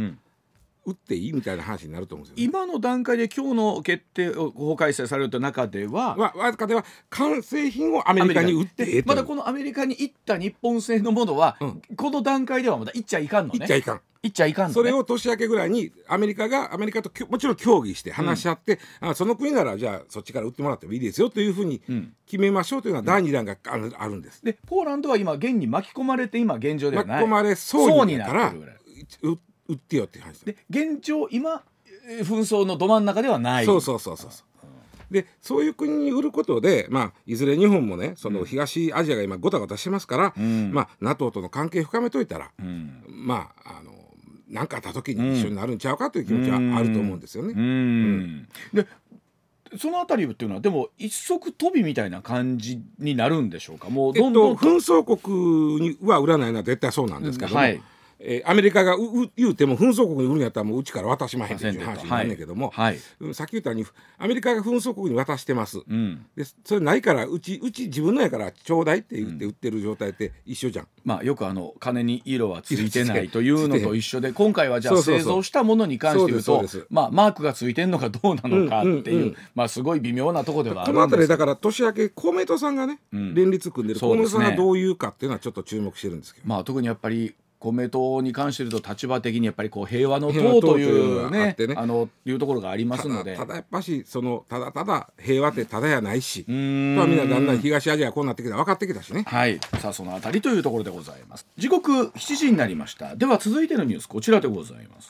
[0.89, 2.43] うん売っていいみたいな話になると思うんですよ、ね。
[2.43, 11.81] 今の段階で今日の決定を法改正されるという中ではわわかでは完成品をアメリカに売ってまだこのアメリカに行った日本製のものは、うん。
[11.95, 13.59] この段階ではまだ行っちゃいかんのね。
[13.59, 14.01] 言っちゃいかん。
[14.21, 22.13] 行っちゃいかんの、ね、それを年明けぐらいにアメリカがアメリカともちろん協議して話し合って、あその国ならじゃあそっちから売ってもらってもいいですよというふうにうん。
[22.25, 24.43] 決めましょうというのは第二弾があるあるんです。
[24.43, 27.21] でポーランドは今現に巻き込まれて今現状ではない。
[27.21, 28.71] 巻き込まれそうになったらそうにな
[29.33, 29.37] っ
[29.69, 31.63] 売ってよっていう話で現状今
[32.09, 33.65] えー紛争のど真ん中ではない。
[33.65, 35.13] そうそうそうそうそう。
[35.13, 40.71] でそういう国に売ることで、まあ、いずれ日本もねその東アジアが今ごたごたしてますから、ん。
[40.71, 43.03] まあ、NATO との関係深めといたら、うん。
[43.07, 43.91] まああの
[44.49, 47.53] 何かあった時に一緒になるんちゃうかという気持ちはあると思うんですよね。
[47.55, 48.47] うん。
[48.73, 48.87] で
[49.77, 53.89] そのあたりっていうのはでも一足飛びみたいな感じになるんでしょうか？
[53.89, 57.81] もうえっと、どんどんと、紛争国には売らないのは絶対そうなんですけども、はい
[58.19, 62.99] えーアメリカがうう言うても紛争国に売るんやったらもううちから渡しまへんっていう話になるんだけども、はい。
[63.19, 63.85] うんさっき言ったように
[64.17, 65.79] アメリカが紛争国に渡してます。
[65.87, 70.87] うん、でそれないからうちうち自分のやからちょうだいって言って売ってる状態って一緒じゃん。
[71.05, 83.33] まあよくあの金に色はついてないというのと一緒で今回はじゃあ製造したものに関して言うとまあマークがついてんのかどうなのかっていう、うんうんうんまあすごい微妙なところではあこるんですの辺りだから年明け公明党さんがね、ん。
[83.33, 84.45] 連立組んでる公明党そうですね。
[84.45, 86.47] さんがどういうかっていうのはちょっと注目してるんですけど。
[86.47, 91.75] まあ特にやっぱり公明党に関して言うと立場的にやっぱりこう平和の党といいうねね。
[91.75, 93.35] あのいうところがありますので。
[93.35, 96.53] ただやっぱしそのただただ平和ってただやないし、ま
[97.03, 99.23] あみんなだんだん東アジアがこうなってきたら分かってきたしね。
[99.27, 101.45] はい、さあそのあたりというところでございます。
[101.57, 103.15] 時刻7時になりました。
[103.15, 105.09] では続いてのニュースこちらでございます。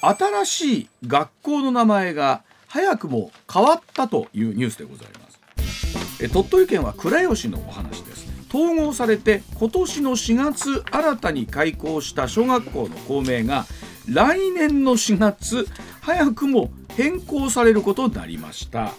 [0.00, 5.36] 新しい学校の名前が早くも変わったというニュースでございます。
[6.22, 8.15] え鳥取県は倉吉のお話です
[8.56, 13.66] 統合されて今年の4月新たに開校した小学校の校名が
[14.08, 15.66] 来年の4月
[16.00, 18.94] 早くも変更されることになりました。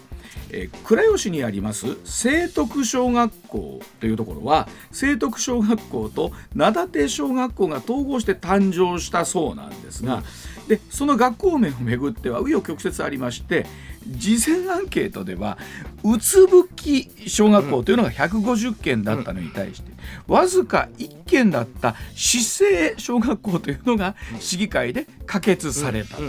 [0.52, 10.24] えー倉吉にあります聖徳小学校というところは聖徳小学校と灘手小学校が統合して誕生したそうなんですが、
[10.68, 13.66] でその学校名をめぐっては紆余曲折ありまして
[14.06, 15.58] 事前アンケートでは
[16.04, 19.92] うつぶき小学校というのが150件だったのに対して、
[20.28, 26.24] わずか1件だった市政小学校というのが市議会で可決されたと。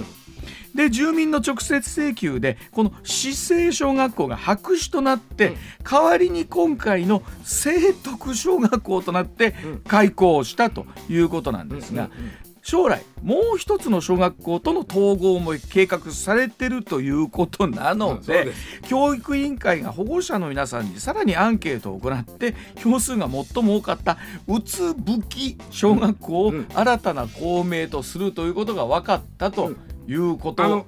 [0.74, 9.54] で住民の直接請求でこの市政小学校が白紙となって、代わりに今回の聖徳小学校となって
[9.86, 12.10] 開校したということなんですが、
[12.68, 18.82] 将来もう一つの小学校との統合も計画されてるということなので,、です。
[18.82, 26.68] 教育委員会が保護者の皆さんにさらにアンケートを行って票数が最も多かったうつぶき小学校をうん。
[26.74, 29.72] 新たな校名とするということが分かったと
[30.06, 30.84] いうこと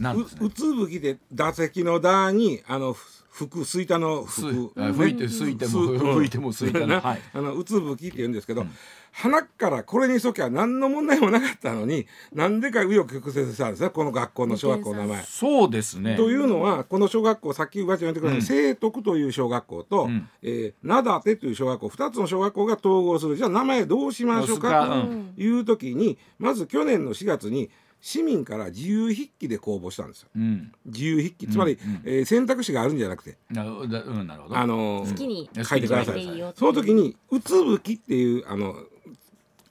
[0.00, 0.40] なんですね。
[0.40, 7.20] ううつぶきで打席の打にあのふ服すいたのす服あ吹いて吹いても吹いても吹いてもなはい。
[7.32, 8.66] あのうつぶきって言うんですけど、
[9.12, 15.22] 鼻からこれにしときゃ何の問題もなかったのになんでか紆余曲折したんですねこの学校の小学校の名前。
[15.24, 16.16] そうですね。
[16.16, 18.42] というのはこの小学校さっき上ちゃん言ってくれた、うん。
[18.42, 20.28] 聖徳という小学校と、うん。
[20.42, 23.36] えー灘手という小学校2つの小学校が統合する。
[23.36, 25.06] じゃあ名前どうしましょうか？
[25.36, 27.70] という時にまず去年の4月に
[28.00, 30.28] 市民から自由筆記で公募したんですよ。
[30.34, 31.46] うん、自由筆記。
[31.48, 31.90] つまり、うん。
[31.90, 34.56] うんえー選択肢があるんじゃなくて、なるほど、うん、なるほど。
[34.56, 36.26] あのー好きに書いてください。
[36.54, 38.74] その時に「うつぶき」っていうあの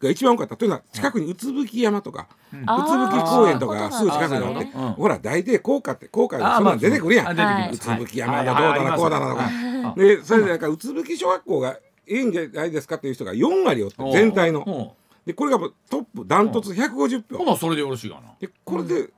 [0.01, 0.55] が一番多かった。
[0.55, 2.67] というのは近くにうつぶき山とか、うつぶき
[3.23, 8.45] 公園とかがすぐ近くにあって、ほら大体効果って効果であーそんなん出てくるやん、うつぶき山はい。
[8.45, 14.61] だどうだなこうだなとか、はいでそれでなんかうつぶき小学校がいいんじゃないですかっていう人が4割おって全体の。
[14.61, 17.35] ほでこれがもうトップダントツ150票。
[17.35, 18.33] うほなそれでよろしいかな。
[18.39, 19.09] でこれで、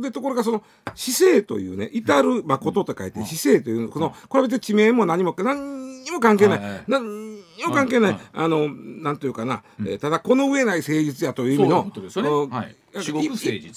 [0.00, 0.62] でところがその
[0.94, 11.90] 姿勢というね至る誠と書いて姿勢というこのこれは別に地名も何も何にも関係ない、何にも関係ない、はいあのなんというかな、えーただこの上ない誠実やという意味の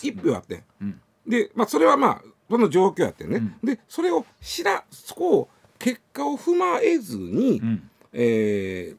[0.10, 1.02] 一票あって、うん。
[1.28, 3.56] で、まあ、それはまあその状況やってね、うん。
[3.63, 7.89] でそれを知らそこを結果を踏まえずに、うん。
[8.13, 8.98] えー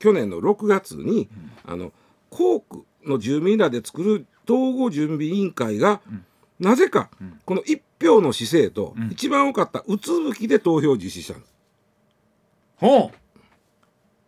[0.00, 1.30] 去年の6月に、
[1.64, 1.90] あの
[2.28, 6.00] 校区の住民らで作る統合準備委員会が、
[6.60, 7.10] なぜか、
[7.44, 9.10] この1票の市政と、ん。
[9.10, 11.54] 一番多かったうつぶきで投票を実施したんです。
[12.76, 13.00] ほう。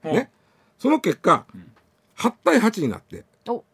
[0.03, 0.13] ほう。
[0.13, 0.31] ね、
[0.79, 1.47] その結果、
[2.17, 3.65] 8対8になってお。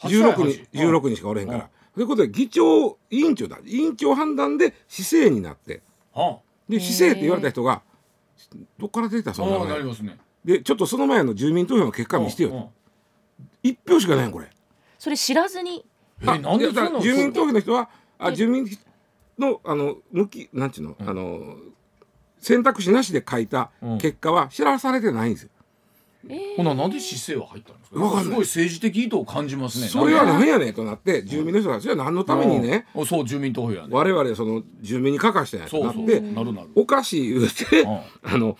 [0.00, 1.70] 16 8人 ,16 人しかおれへんから。
[1.94, 3.58] ということで議長委員長だ。
[3.64, 5.82] 委員長判断で市政になって。
[6.12, 7.82] はで市政って言われた人が
[8.78, 9.66] どっから出てたあそんなの
[10.02, 10.18] ね。
[10.44, 12.60] でちょっとその前の住民投票の結果見してようんう。
[12.60, 12.68] ん
[13.64, 14.48] 1票しかないやんこれ。
[14.98, 15.84] それ知らずに？
[16.22, 18.66] えなんでそんな住民投票の人はあえ住民
[19.38, 21.56] のあの向きなんちゅうの、あの
[22.38, 23.98] 選択肢なしで書いたうん。
[23.98, 25.50] 結果は知らされてないんですよ。
[26.56, 28.00] ほななんで姿勢は入ったんですか？
[28.00, 28.24] わかんない。
[28.24, 29.86] すごい政治的意図を感じますね。
[29.86, 33.06] それは何やねんとなって住民の人たちは何のためにねうん。
[33.06, 33.88] そう住民投票やね。
[33.90, 36.68] 我々その住民に書かしたんやとそうそうなってなるなる。
[36.74, 38.00] おかしい言うてうん。
[38.24, 38.56] あの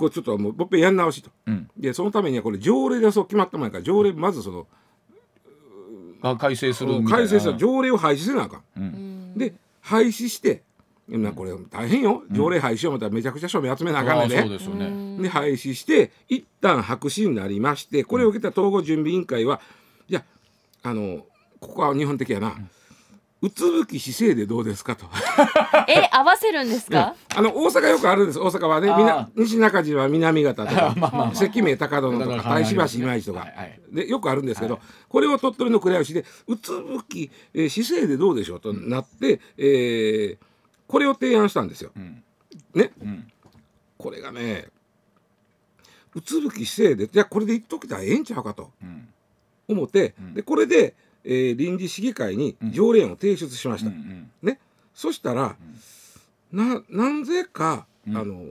[0.00, 1.30] これちょっともうもっぺんやん直しと。
[1.46, 1.70] うん。
[1.76, 4.66] でそのためにはこれ条例でそう決まった前から条例まずその
[6.22, 8.62] が改正する改正した条例を廃止せなあかん。
[8.76, 9.34] うん。
[9.36, 10.62] で廃止して
[11.06, 12.22] なこれ大変よ。
[12.30, 14.38] 条例廃止しよう思ったらめちゃくちゃ署名集めなあかんねん。
[14.38, 14.58] あそうね。
[14.58, 15.22] ですよね。
[15.22, 19.60] で廃止して一旦白紙になりましてこれを受けた統合準備委員会は
[20.08, 20.24] いや
[20.82, 21.26] あの
[21.60, 22.52] ここは日本的やな、う
[23.48, 25.06] つぶき姿勢でどうですかと。
[25.88, 27.14] え合わせるんですか？
[27.34, 28.38] あの大阪よくあるんです。
[28.38, 31.34] 大阪はねみなあ西中島南方とか まあまあまあ。
[31.34, 40.38] 関名高殿とか大芝市今市とか、はいはいでよくあるんですけど、これを鳥取の倉吉でうつぶき、えー姿勢でどうでしょうとなって、えー
[40.86, 41.92] これを提案したんですよ。
[41.96, 42.22] ん。
[42.74, 43.26] ね、ん。
[43.96, 44.66] これがね
[46.14, 49.08] うつぶき姿勢でじゃあこれで言っときたらええんちゃうかとうん。
[49.68, 50.94] 思って、でこれで、
[51.24, 53.90] えー臨時市議会に条例案を提出しました。
[53.90, 54.30] うんうん。
[54.42, 54.58] ね、
[54.94, 55.56] そしたら、
[56.52, 58.16] ななんぜか、うん。
[58.16, 58.46] あの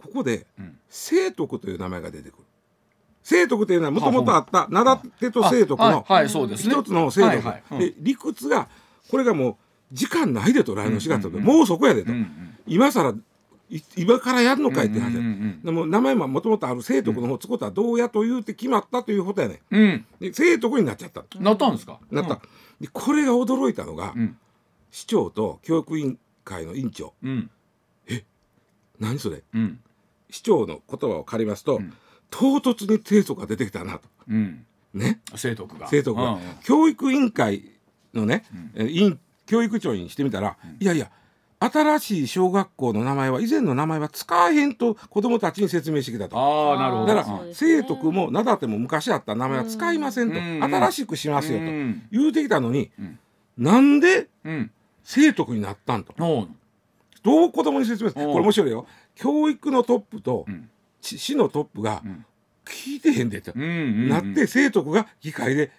[0.00, 0.78] ここでうん。
[0.90, 2.44] 清徳という名前が出てくる。
[3.24, 6.04] 清徳というのはもともとあった灘手と清徳の
[6.56, 8.68] 一つの清徳、で理屈が
[9.10, 9.56] これがもう
[9.92, 12.12] 時間ないでと来年4月と、もうそこやでと、
[12.66, 13.14] 今更い
[13.96, 15.32] 今からやるのかいって話や、うんうん。
[15.32, 15.62] うん。
[15.62, 19.88] でも名前ももともとある清徳の方つことはどうやと言うて決まったということやねうん。
[19.88, 21.98] んで清徳になっちゃった、なったんですか？
[22.10, 22.40] なった、
[22.80, 24.36] でこれが驚いたのが、うん。
[24.90, 27.14] 市長と教育委員会の委員長。
[27.22, 27.50] うん。
[29.00, 29.42] 何それ？
[29.54, 29.80] うん。
[30.28, 31.92] 市長の言葉を借りますと、ん。
[32.30, 34.08] 唐突に清楚が出てきたなと。
[34.28, 34.66] うん。
[34.94, 35.20] ね？
[35.34, 35.88] 生徳が。
[35.88, 37.72] 清徳が、教育委員会
[38.12, 41.10] のね、え委員教育長にしてみたら、いやいや
[41.70, 46.36] 新しい小学校の名前は以前の名前は使わへんと子供たちに説明してきたと。
[46.36, 47.06] ああなるほど。
[47.06, 47.82] だからそうですね。
[47.82, 50.64] 清徳も名だても昔あった名前は使いませんと、うん。
[50.64, 53.18] 新しくしますよとうん言うてきたのに、ん。
[53.56, 54.70] なんでうん。
[55.06, 56.14] 清徳になったんと。
[56.18, 56.48] おう。
[57.22, 58.24] どう子供に説明する？
[58.24, 58.28] う。
[58.28, 58.86] んこれ面白いよ。
[59.14, 60.68] 教育のトップとん。
[61.00, 62.24] 市市のトップがん。
[62.64, 64.08] 聞いてへんでって、うんうんうん。
[64.08, 65.70] なって清徳が議会で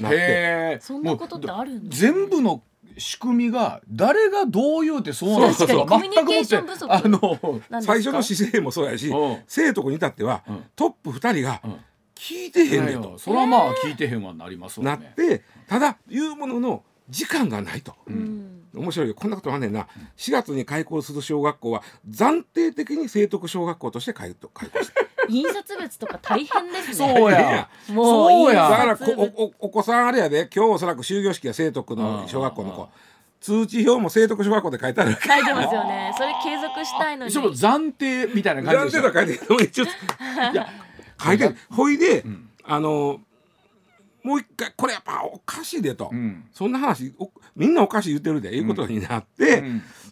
[0.00, 0.78] なって。
[0.80, 2.62] そんなことってあるんだ全部の
[2.98, 5.72] 仕組みが誰がどう言うてそうなんですか？
[5.74, 9.42] にコミュニケーション不足あの最初の姿勢もそうやしうん。
[9.48, 10.64] 清徳に至っては、うん。
[10.74, 11.76] トップ2人がうん。
[12.14, 17.94] 聞いてへんでいやいとやそれはまあ聞いてへんわなりますなってただ言うものの時間がないと。
[18.06, 18.52] うん。
[18.74, 19.14] 面白いよ。
[19.14, 19.86] こんなことあんねんな。
[20.16, 26.94] 4月に開校する小学校は暫定的に聖徳小学校として開校開校した印刷物とか大変ですね。
[26.94, 27.68] そうや。
[27.90, 30.48] もうそうやだからこおおお子さんあれやで。
[30.54, 32.88] 今日おそらく終業式は聖徳の小学校の子。
[33.40, 36.12] 通知表も聖徳小学校で書いてある書いてますよね。
[36.16, 37.32] それ継続したいのに。
[37.32, 40.68] ちょっと暫定みたいな感暫じでした定と書いてるちょっといや
[41.22, 41.56] 書いてる。
[41.70, 42.24] ほいで、
[42.64, 43.20] あの
[44.22, 46.48] もう一回これやっぱおかしいでと、うん。
[46.52, 48.56] そんな話おみんなおかしい言ってるで。
[48.56, 49.62] いうことになって、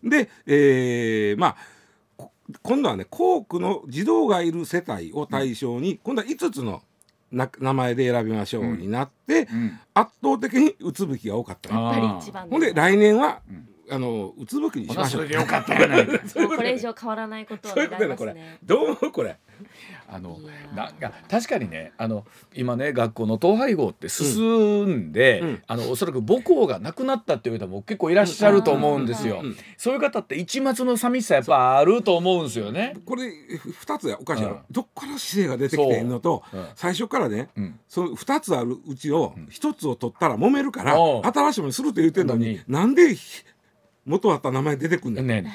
[0.05, 1.63] で、えーまあこ
[2.63, 6.83] 今度はね校区の児童がいる世帯を対象に、今度は5つの
[7.31, 9.79] な名前で選びましょうになって、ん。
[9.95, 11.75] 圧倒的にうつぶきが多かった。
[12.49, 13.43] ほんで来年は
[13.91, 15.27] あのうつぶきにしましょう。
[15.27, 18.59] ほなそれでよかったやないかもうこれ以上変わらないことをそういう願いことだこれますね。
[18.65, 19.37] どう思うこれ？
[20.09, 20.39] あの
[20.75, 22.25] なんか確かにねあの
[22.55, 25.49] 今ね学校の統廃合って進んで、うん。
[25.49, 29.41] うんあのおそらく母校がなくなったっていう方も結構いらっしゃると思うんですよ。
[29.41, 32.97] うんうんそういう方って一末の寂しさやっぱあると思うんですよね。
[33.05, 34.63] これふ二つやおかしいやろ、うん。
[34.71, 36.61] どっから姿勢が出てきてんのと、そう。
[36.61, 36.69] うん。
[36.75, 37.79] 最初からね、うん。
[37.89, 42.61] その二つあるうちを一つを取ったら揉めるから、新しいものにするって言ってんのに、のに。
[42.69, 43.15] なんで
[44.07, 45.41] 元あった名前出てくんねん、ね。
[45.41, 45.53] んとい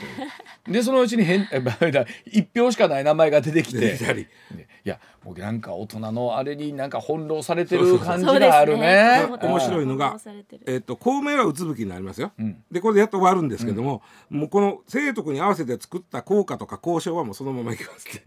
[0.70, 1.78] うでそのうちに変えば
[2.26, 3.80] 一票しかない名前が出てきて。
[3.80, 4.28] 出てきたり。
[4.56, 8.80] でいや僕なんか大人のあれになんか翻弄されてる感じがあるね。
[8.80, 9.28] ね。
[9.42, 10.18] 面白いのが
[10.66, 12.64] えっと公明はうつぶきになりますよ、ん。
[12.72, 18.24] でこれでやっと終わるんですけども、もうこの生徒に合わせて作った効果とか交渉はもうそのままいきますね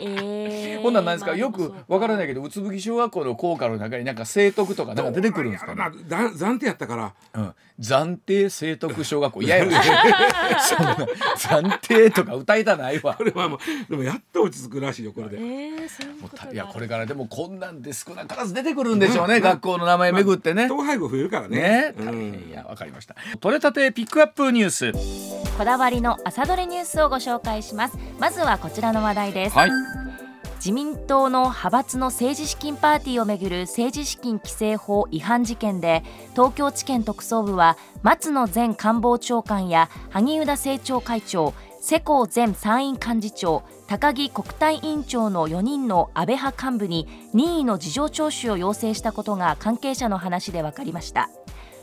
[0.00, 0.82] えー。
[0.82, 5.82] ほんなんなんですか、まあよくわからないけどうつぶき小学校の校歌の中になんか聖徳とかなんか出てくるんですかね。
[6.08, 7.14] だ暫定やったから。
[7.34, 9.80] うん、暫定聖徳小学校いやいや
[10.60, 10.94] そんな
[11.36, 13.14] 暫定とか歌いたないわ。
[13.14, 13.58] これはもう
[13.90, 15.88] でもやっと落ち着くらしいよこれで、えー、
[16.20, 20.66] もういやこれからでもこんなんで少なからず出てくるんでしょうね、学校の名前巡ってね。
[20.66, 23.16] 統廃合増えるからねね、うん大変やわかりました。
[23.40, 24.92] 取れたてピックアップニュース。
[25.56, 29.70] こだわりの朝どれニュースをご紹介しますまずはこちらの話題です、はい。
[30.56, 41.54] 自民党の派閥の政治資金パーティーをめぐる政治資金規正法違反事件で東京地検特捜部は松野前官房長官や萩生田政調会長
[41.88, 51.30] 世耕前参院幹事長高木国対委員長の4人の安倍派幹部に任意の事情聴取を要請したことが関係者の話で分かりました。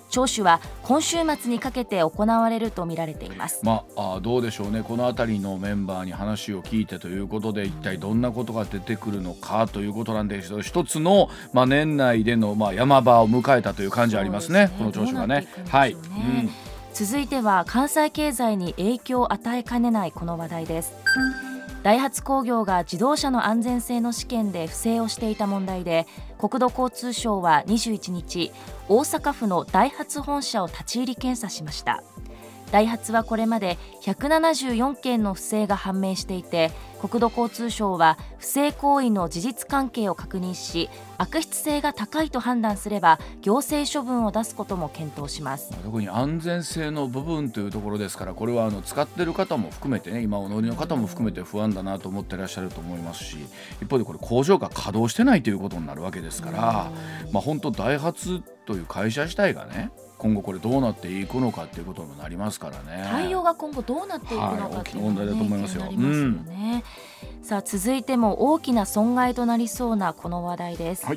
[0.10, 3.62] 聴取は今週末にかけて行われるとみられています。
[3.64, 4.84] まああどうでしょうね。
[4.84, 14.70] この辺りのメンバーに話を聞いてということで一体どんなことが出てくるのかということなんですけど一つの、まあ、年内での、まあ、山場を迎えたという感じありますね。
[14.78, 15.48] この聴取がね。
[15.70, 16.50] はい、うん
[16.94, 20.94] 続いては関西経済に影響を与えかねないこの話題です。
[21.82, 28.52] ダイハツ工業が自動車の安全性の試験で不正をしていた問題で国土交通省は21日
[28.88, 32.04] 大阪府のダイハツ本社を立ち入り検査しました。
[32.74, 45.72] ダイハツはこれまで174件の不正が判明していて国土交通省は不正行為の事実関係を確認し悪質性が高いと判断すれば行政処分を出すことも検討します。
[45.84, 53.38] 特に安全性の部分というところですからこれはあの使っている方も含めてね今お乗りの方も含めて不安だなと思ってらっしゃると思いますし
[53.84, 56.92] 一方でこれ工場が稼働してないということになるわけですから
[57.32, 59.92] まあ本当ダイハツという会社自体がね
[60.24, 63.06] 今後これどうなっていくのかっていうことにもなりますからね。
[63.12, 65.84] 対応が今後どうなっていくのかっていうのが、ねはい大きな問題だと思いますよ。
[65.90, 66.84] すよね。
[67.42, 71.16] さあ続いても大きな損害となりそうなこの話題です、はい。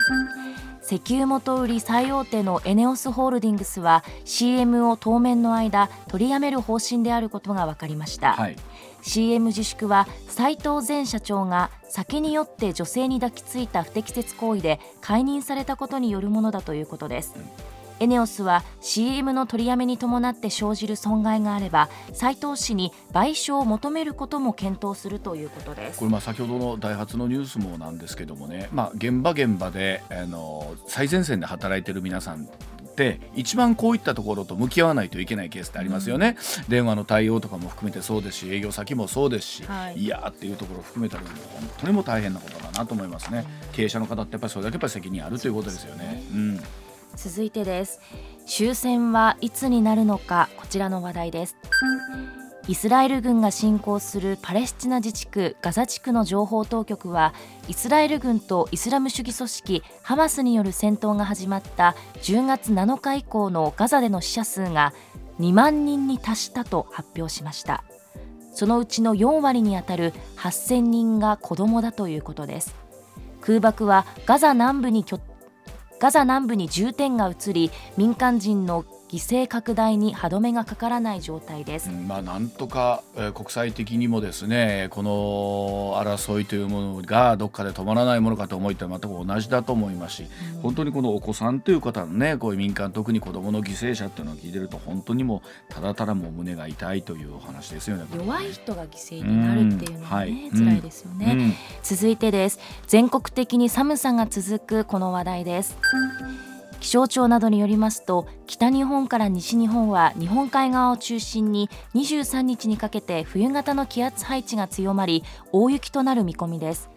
[0.82, 8.56] 石油元売り最大手のエネオスホールディングスは CM を当面の間取りやめる方針であることが分かりました、はい、
[9.02, 17.34] CM 自粛は斉藤前社長が酒によって女性に抱きついた不適切行為で解任されたことによるものだということです、
[17.98, 25.98] エネオスは CM の取りやめに伴って生じる損害があれば斉藤氏に賠償を求めることも検討するということです。
[25.98, 32.48] これまあ先ほどのダイハツのニュースもなんですけどもね、まあ、現場現場であの最前線で働いてる皆さんっ
[32.96, 36.36] て一番こういったところと向き合わないといけないケースってありますよね、
[36.68, 39.98] 電話の対応とかも含めてそうですし営業先もそうですし、はい。
[39.98, 46.22] い、やーっていうところを含めたら本当にもう大変なことだなと思いますね、経営者の方ってやっぱりそれだけやっぱり責任あるということですよね。
[46.32, 46.60] うん
[47.16, 48.00] 続いてです。
[48.46, 51.56] 終戦はいつになるのかこちらの話題です。
[52.68, 57.32] イスラエル軍が侵攻するパレスチナ自治区ガザ地区の情報当局は
[57.68, 64.92] イスラエル軍とイスラム主義組織ハマスによる戦闘が始まった10月7日以降のガザでの死者数が
[65.38, 67.84] 2万人に達したと発表しました。
[68.52, 72.74] そのうちの4割にあたる8000人が子供だということです。
[73.42, 75.20] 空爆はガザ南部に拠
[75.98, 90.26] ガザ南部に重点が移り民間人の犠牲拡大に歯止めがかからない状態です、うんまあ、なんとか、えー国際的にもですねこの争いというものがどっかで止まらないものかと思いと全く同じだと思いますし、
[90.62, 98.04] 本当にこのお子さんという方のねこういう民間特に子どもの犠牲者っていうのを聞いてると本当にもうただただもう胸が痛いというお話ですよね。
[98.16, 100.50] 弱い人が犠牲になるっていうのはね、うんはい。
[100.50, 101.54] 辛いですよね、うん。
[101.82, 102.58] 続いてです。
[102.86, 105.76] 全国的に寒さが続くこの話題です
[106.86, 116.88] 気象庁などによりますと北日本から西日本は日本海側を中心に23日にかけて冬型の気圧配置が強まり大雪となる見込みです。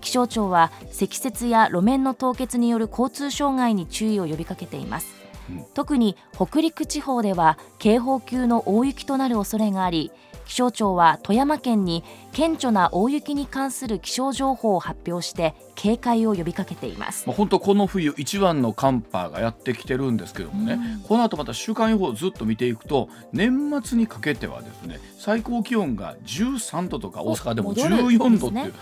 [0.00, 5.14] 気象庁は積雪や路面の凍結による交通障害に注意を呼びかけています。
[5.74, 10.10] 特に北陸地方では警報級の大雪となる恐れがあり
[10.46, 17.26] 気象庁は富山県に顕著な大雪に関する気象情報を発表して警戒を呼びかけています。
[17.26, 28.40] まあ、本当この冬一番の寒波がやってきてるんですけどもね、この後また週間予報をずっと見ていくと年末にかけてはですね最高気温が13度とか大阪でも戻るん14ですね。
[28.40, 28.74] 度っていう、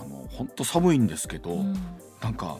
[0.00, 1.76] あの本当寒いんですけど、ん。
[2.22, 2.56] なんか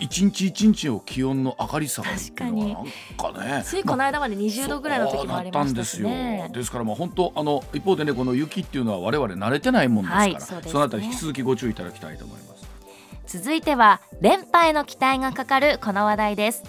[0.00, 3.62] 一日一日の気温の上がり下がりっていうのはなんかね。
[3.64, 6.38] ついこの間まで20度ぐらいの時もありましたしね。
[6.42, 6.54] ですよ。
[6.54, 10.72] ですからまあ本当あの一方でねこの雪っていうのは我々慣れてないもんですから、はいそね。
[10.72, 12.66] のあたり引き続きご注意いただきたいと思います。
[13.26, 16.64] 続いては連覇への期待がかかるこの話題です。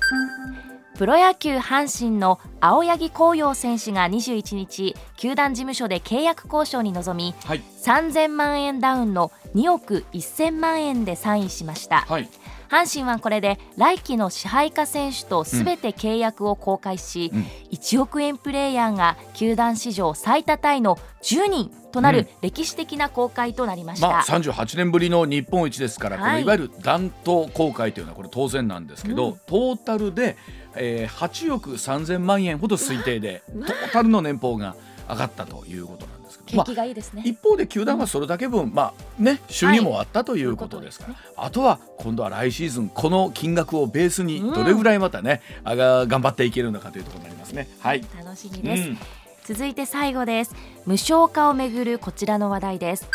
[0.98, 7.62] プロ野球阪神の青柳晃洋選手が21日球団事務所で契約交渉に臨みはい。
[7.84, 12.02] 3000万円ダウンの2億1000万円でサインしました。
[12.02, 12.30] はい
[12.72, 17.46] 阪神はこれで来季の支配下選手とすべて契約を公開し、うん。
[17.70, 26.34] 1億円プレーヤーが球団史上最多タイの10人となる歴史的な公開となりました、まあ、38年ぶりの日本一ですから、こはい。
[26.36, 29.38] のいわゆる弾頭公開というのはこれ当然なんですけど、うん。
[29.46, 30.38] トータルで、
[30.76, 34.78] えー、8億3000万円ほど推定でトータルの年俸が
[35.10, 36.21] 上がったということなんです
[36.52, 47.68] 景気がいいですね、一方で球団はそれだけ分、まあね、収入もあったということですから、はいあとは今度は来シーズンこの金額をベースにどれぐらいまたね、あが頑張っていけるのかというところになりますね。
[47.80, 48.97] はい、楽しみうです、ん。
[49.43, 50.56] 続いて最後です。
[50.86, 53.10] 無償化をめぐるこちらの話題です。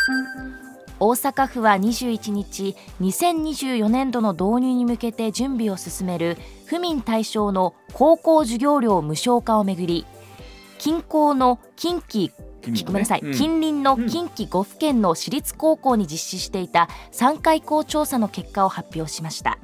[0.99, 10.05] 大阪府は21日2024年度の導入に向けて準備を進める府民対象の高校授業料無償化をめぐり
[10.79, 12.31] 近郊の近畿
[12.71, 12.83] ね。
[12.85, 13.33] ごめんなさい、うん。
[13.33, 19.57] 近隣の近畿5府県の私立高校に実施していた3回校調査の結果を発表しました。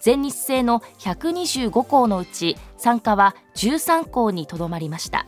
[0.00, 5.26] 全日制の125校のうち参加は13校にとどまりました、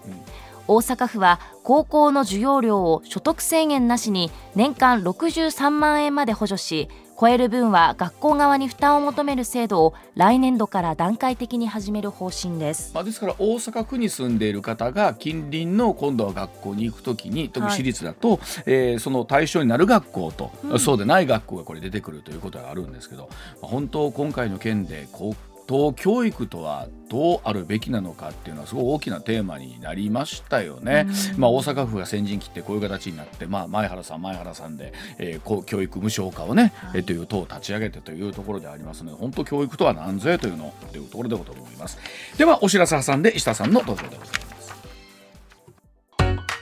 [0.67, 6.89] 大阪府は高校の授業料を所得制限なしに年間63万円まで補助し
[7.19, 12.93] 超える分は学校側に負担を求める制度を来年度から段階的に始める方針です。
[12.95, 23.29] まあ、ですから大阪府に住んでいる方が近隣の今度は学校に行くときに特に私立だと、えーその対象になる学校と、そうでない学校がこれ出てくるということがあるんですけど、
[23.61, 25.35] まあ本当今回の件で高
[25.67, 31.07] 等教育とはどうあるべきなのかっていうのはすごい大きなテーマになりましたよね。
[31.37, 41.99] まあ、大阪府が先陣切ってこういう形になって、まあ、前原さん前原さんで、えーこう教育無償化をね、えーという党を立ち上げてというところでありますので本当教育とは何ぞやというのというところでございます。
[42.39, 44.54] ではお知らせ挟んで石田さんの登場でございます。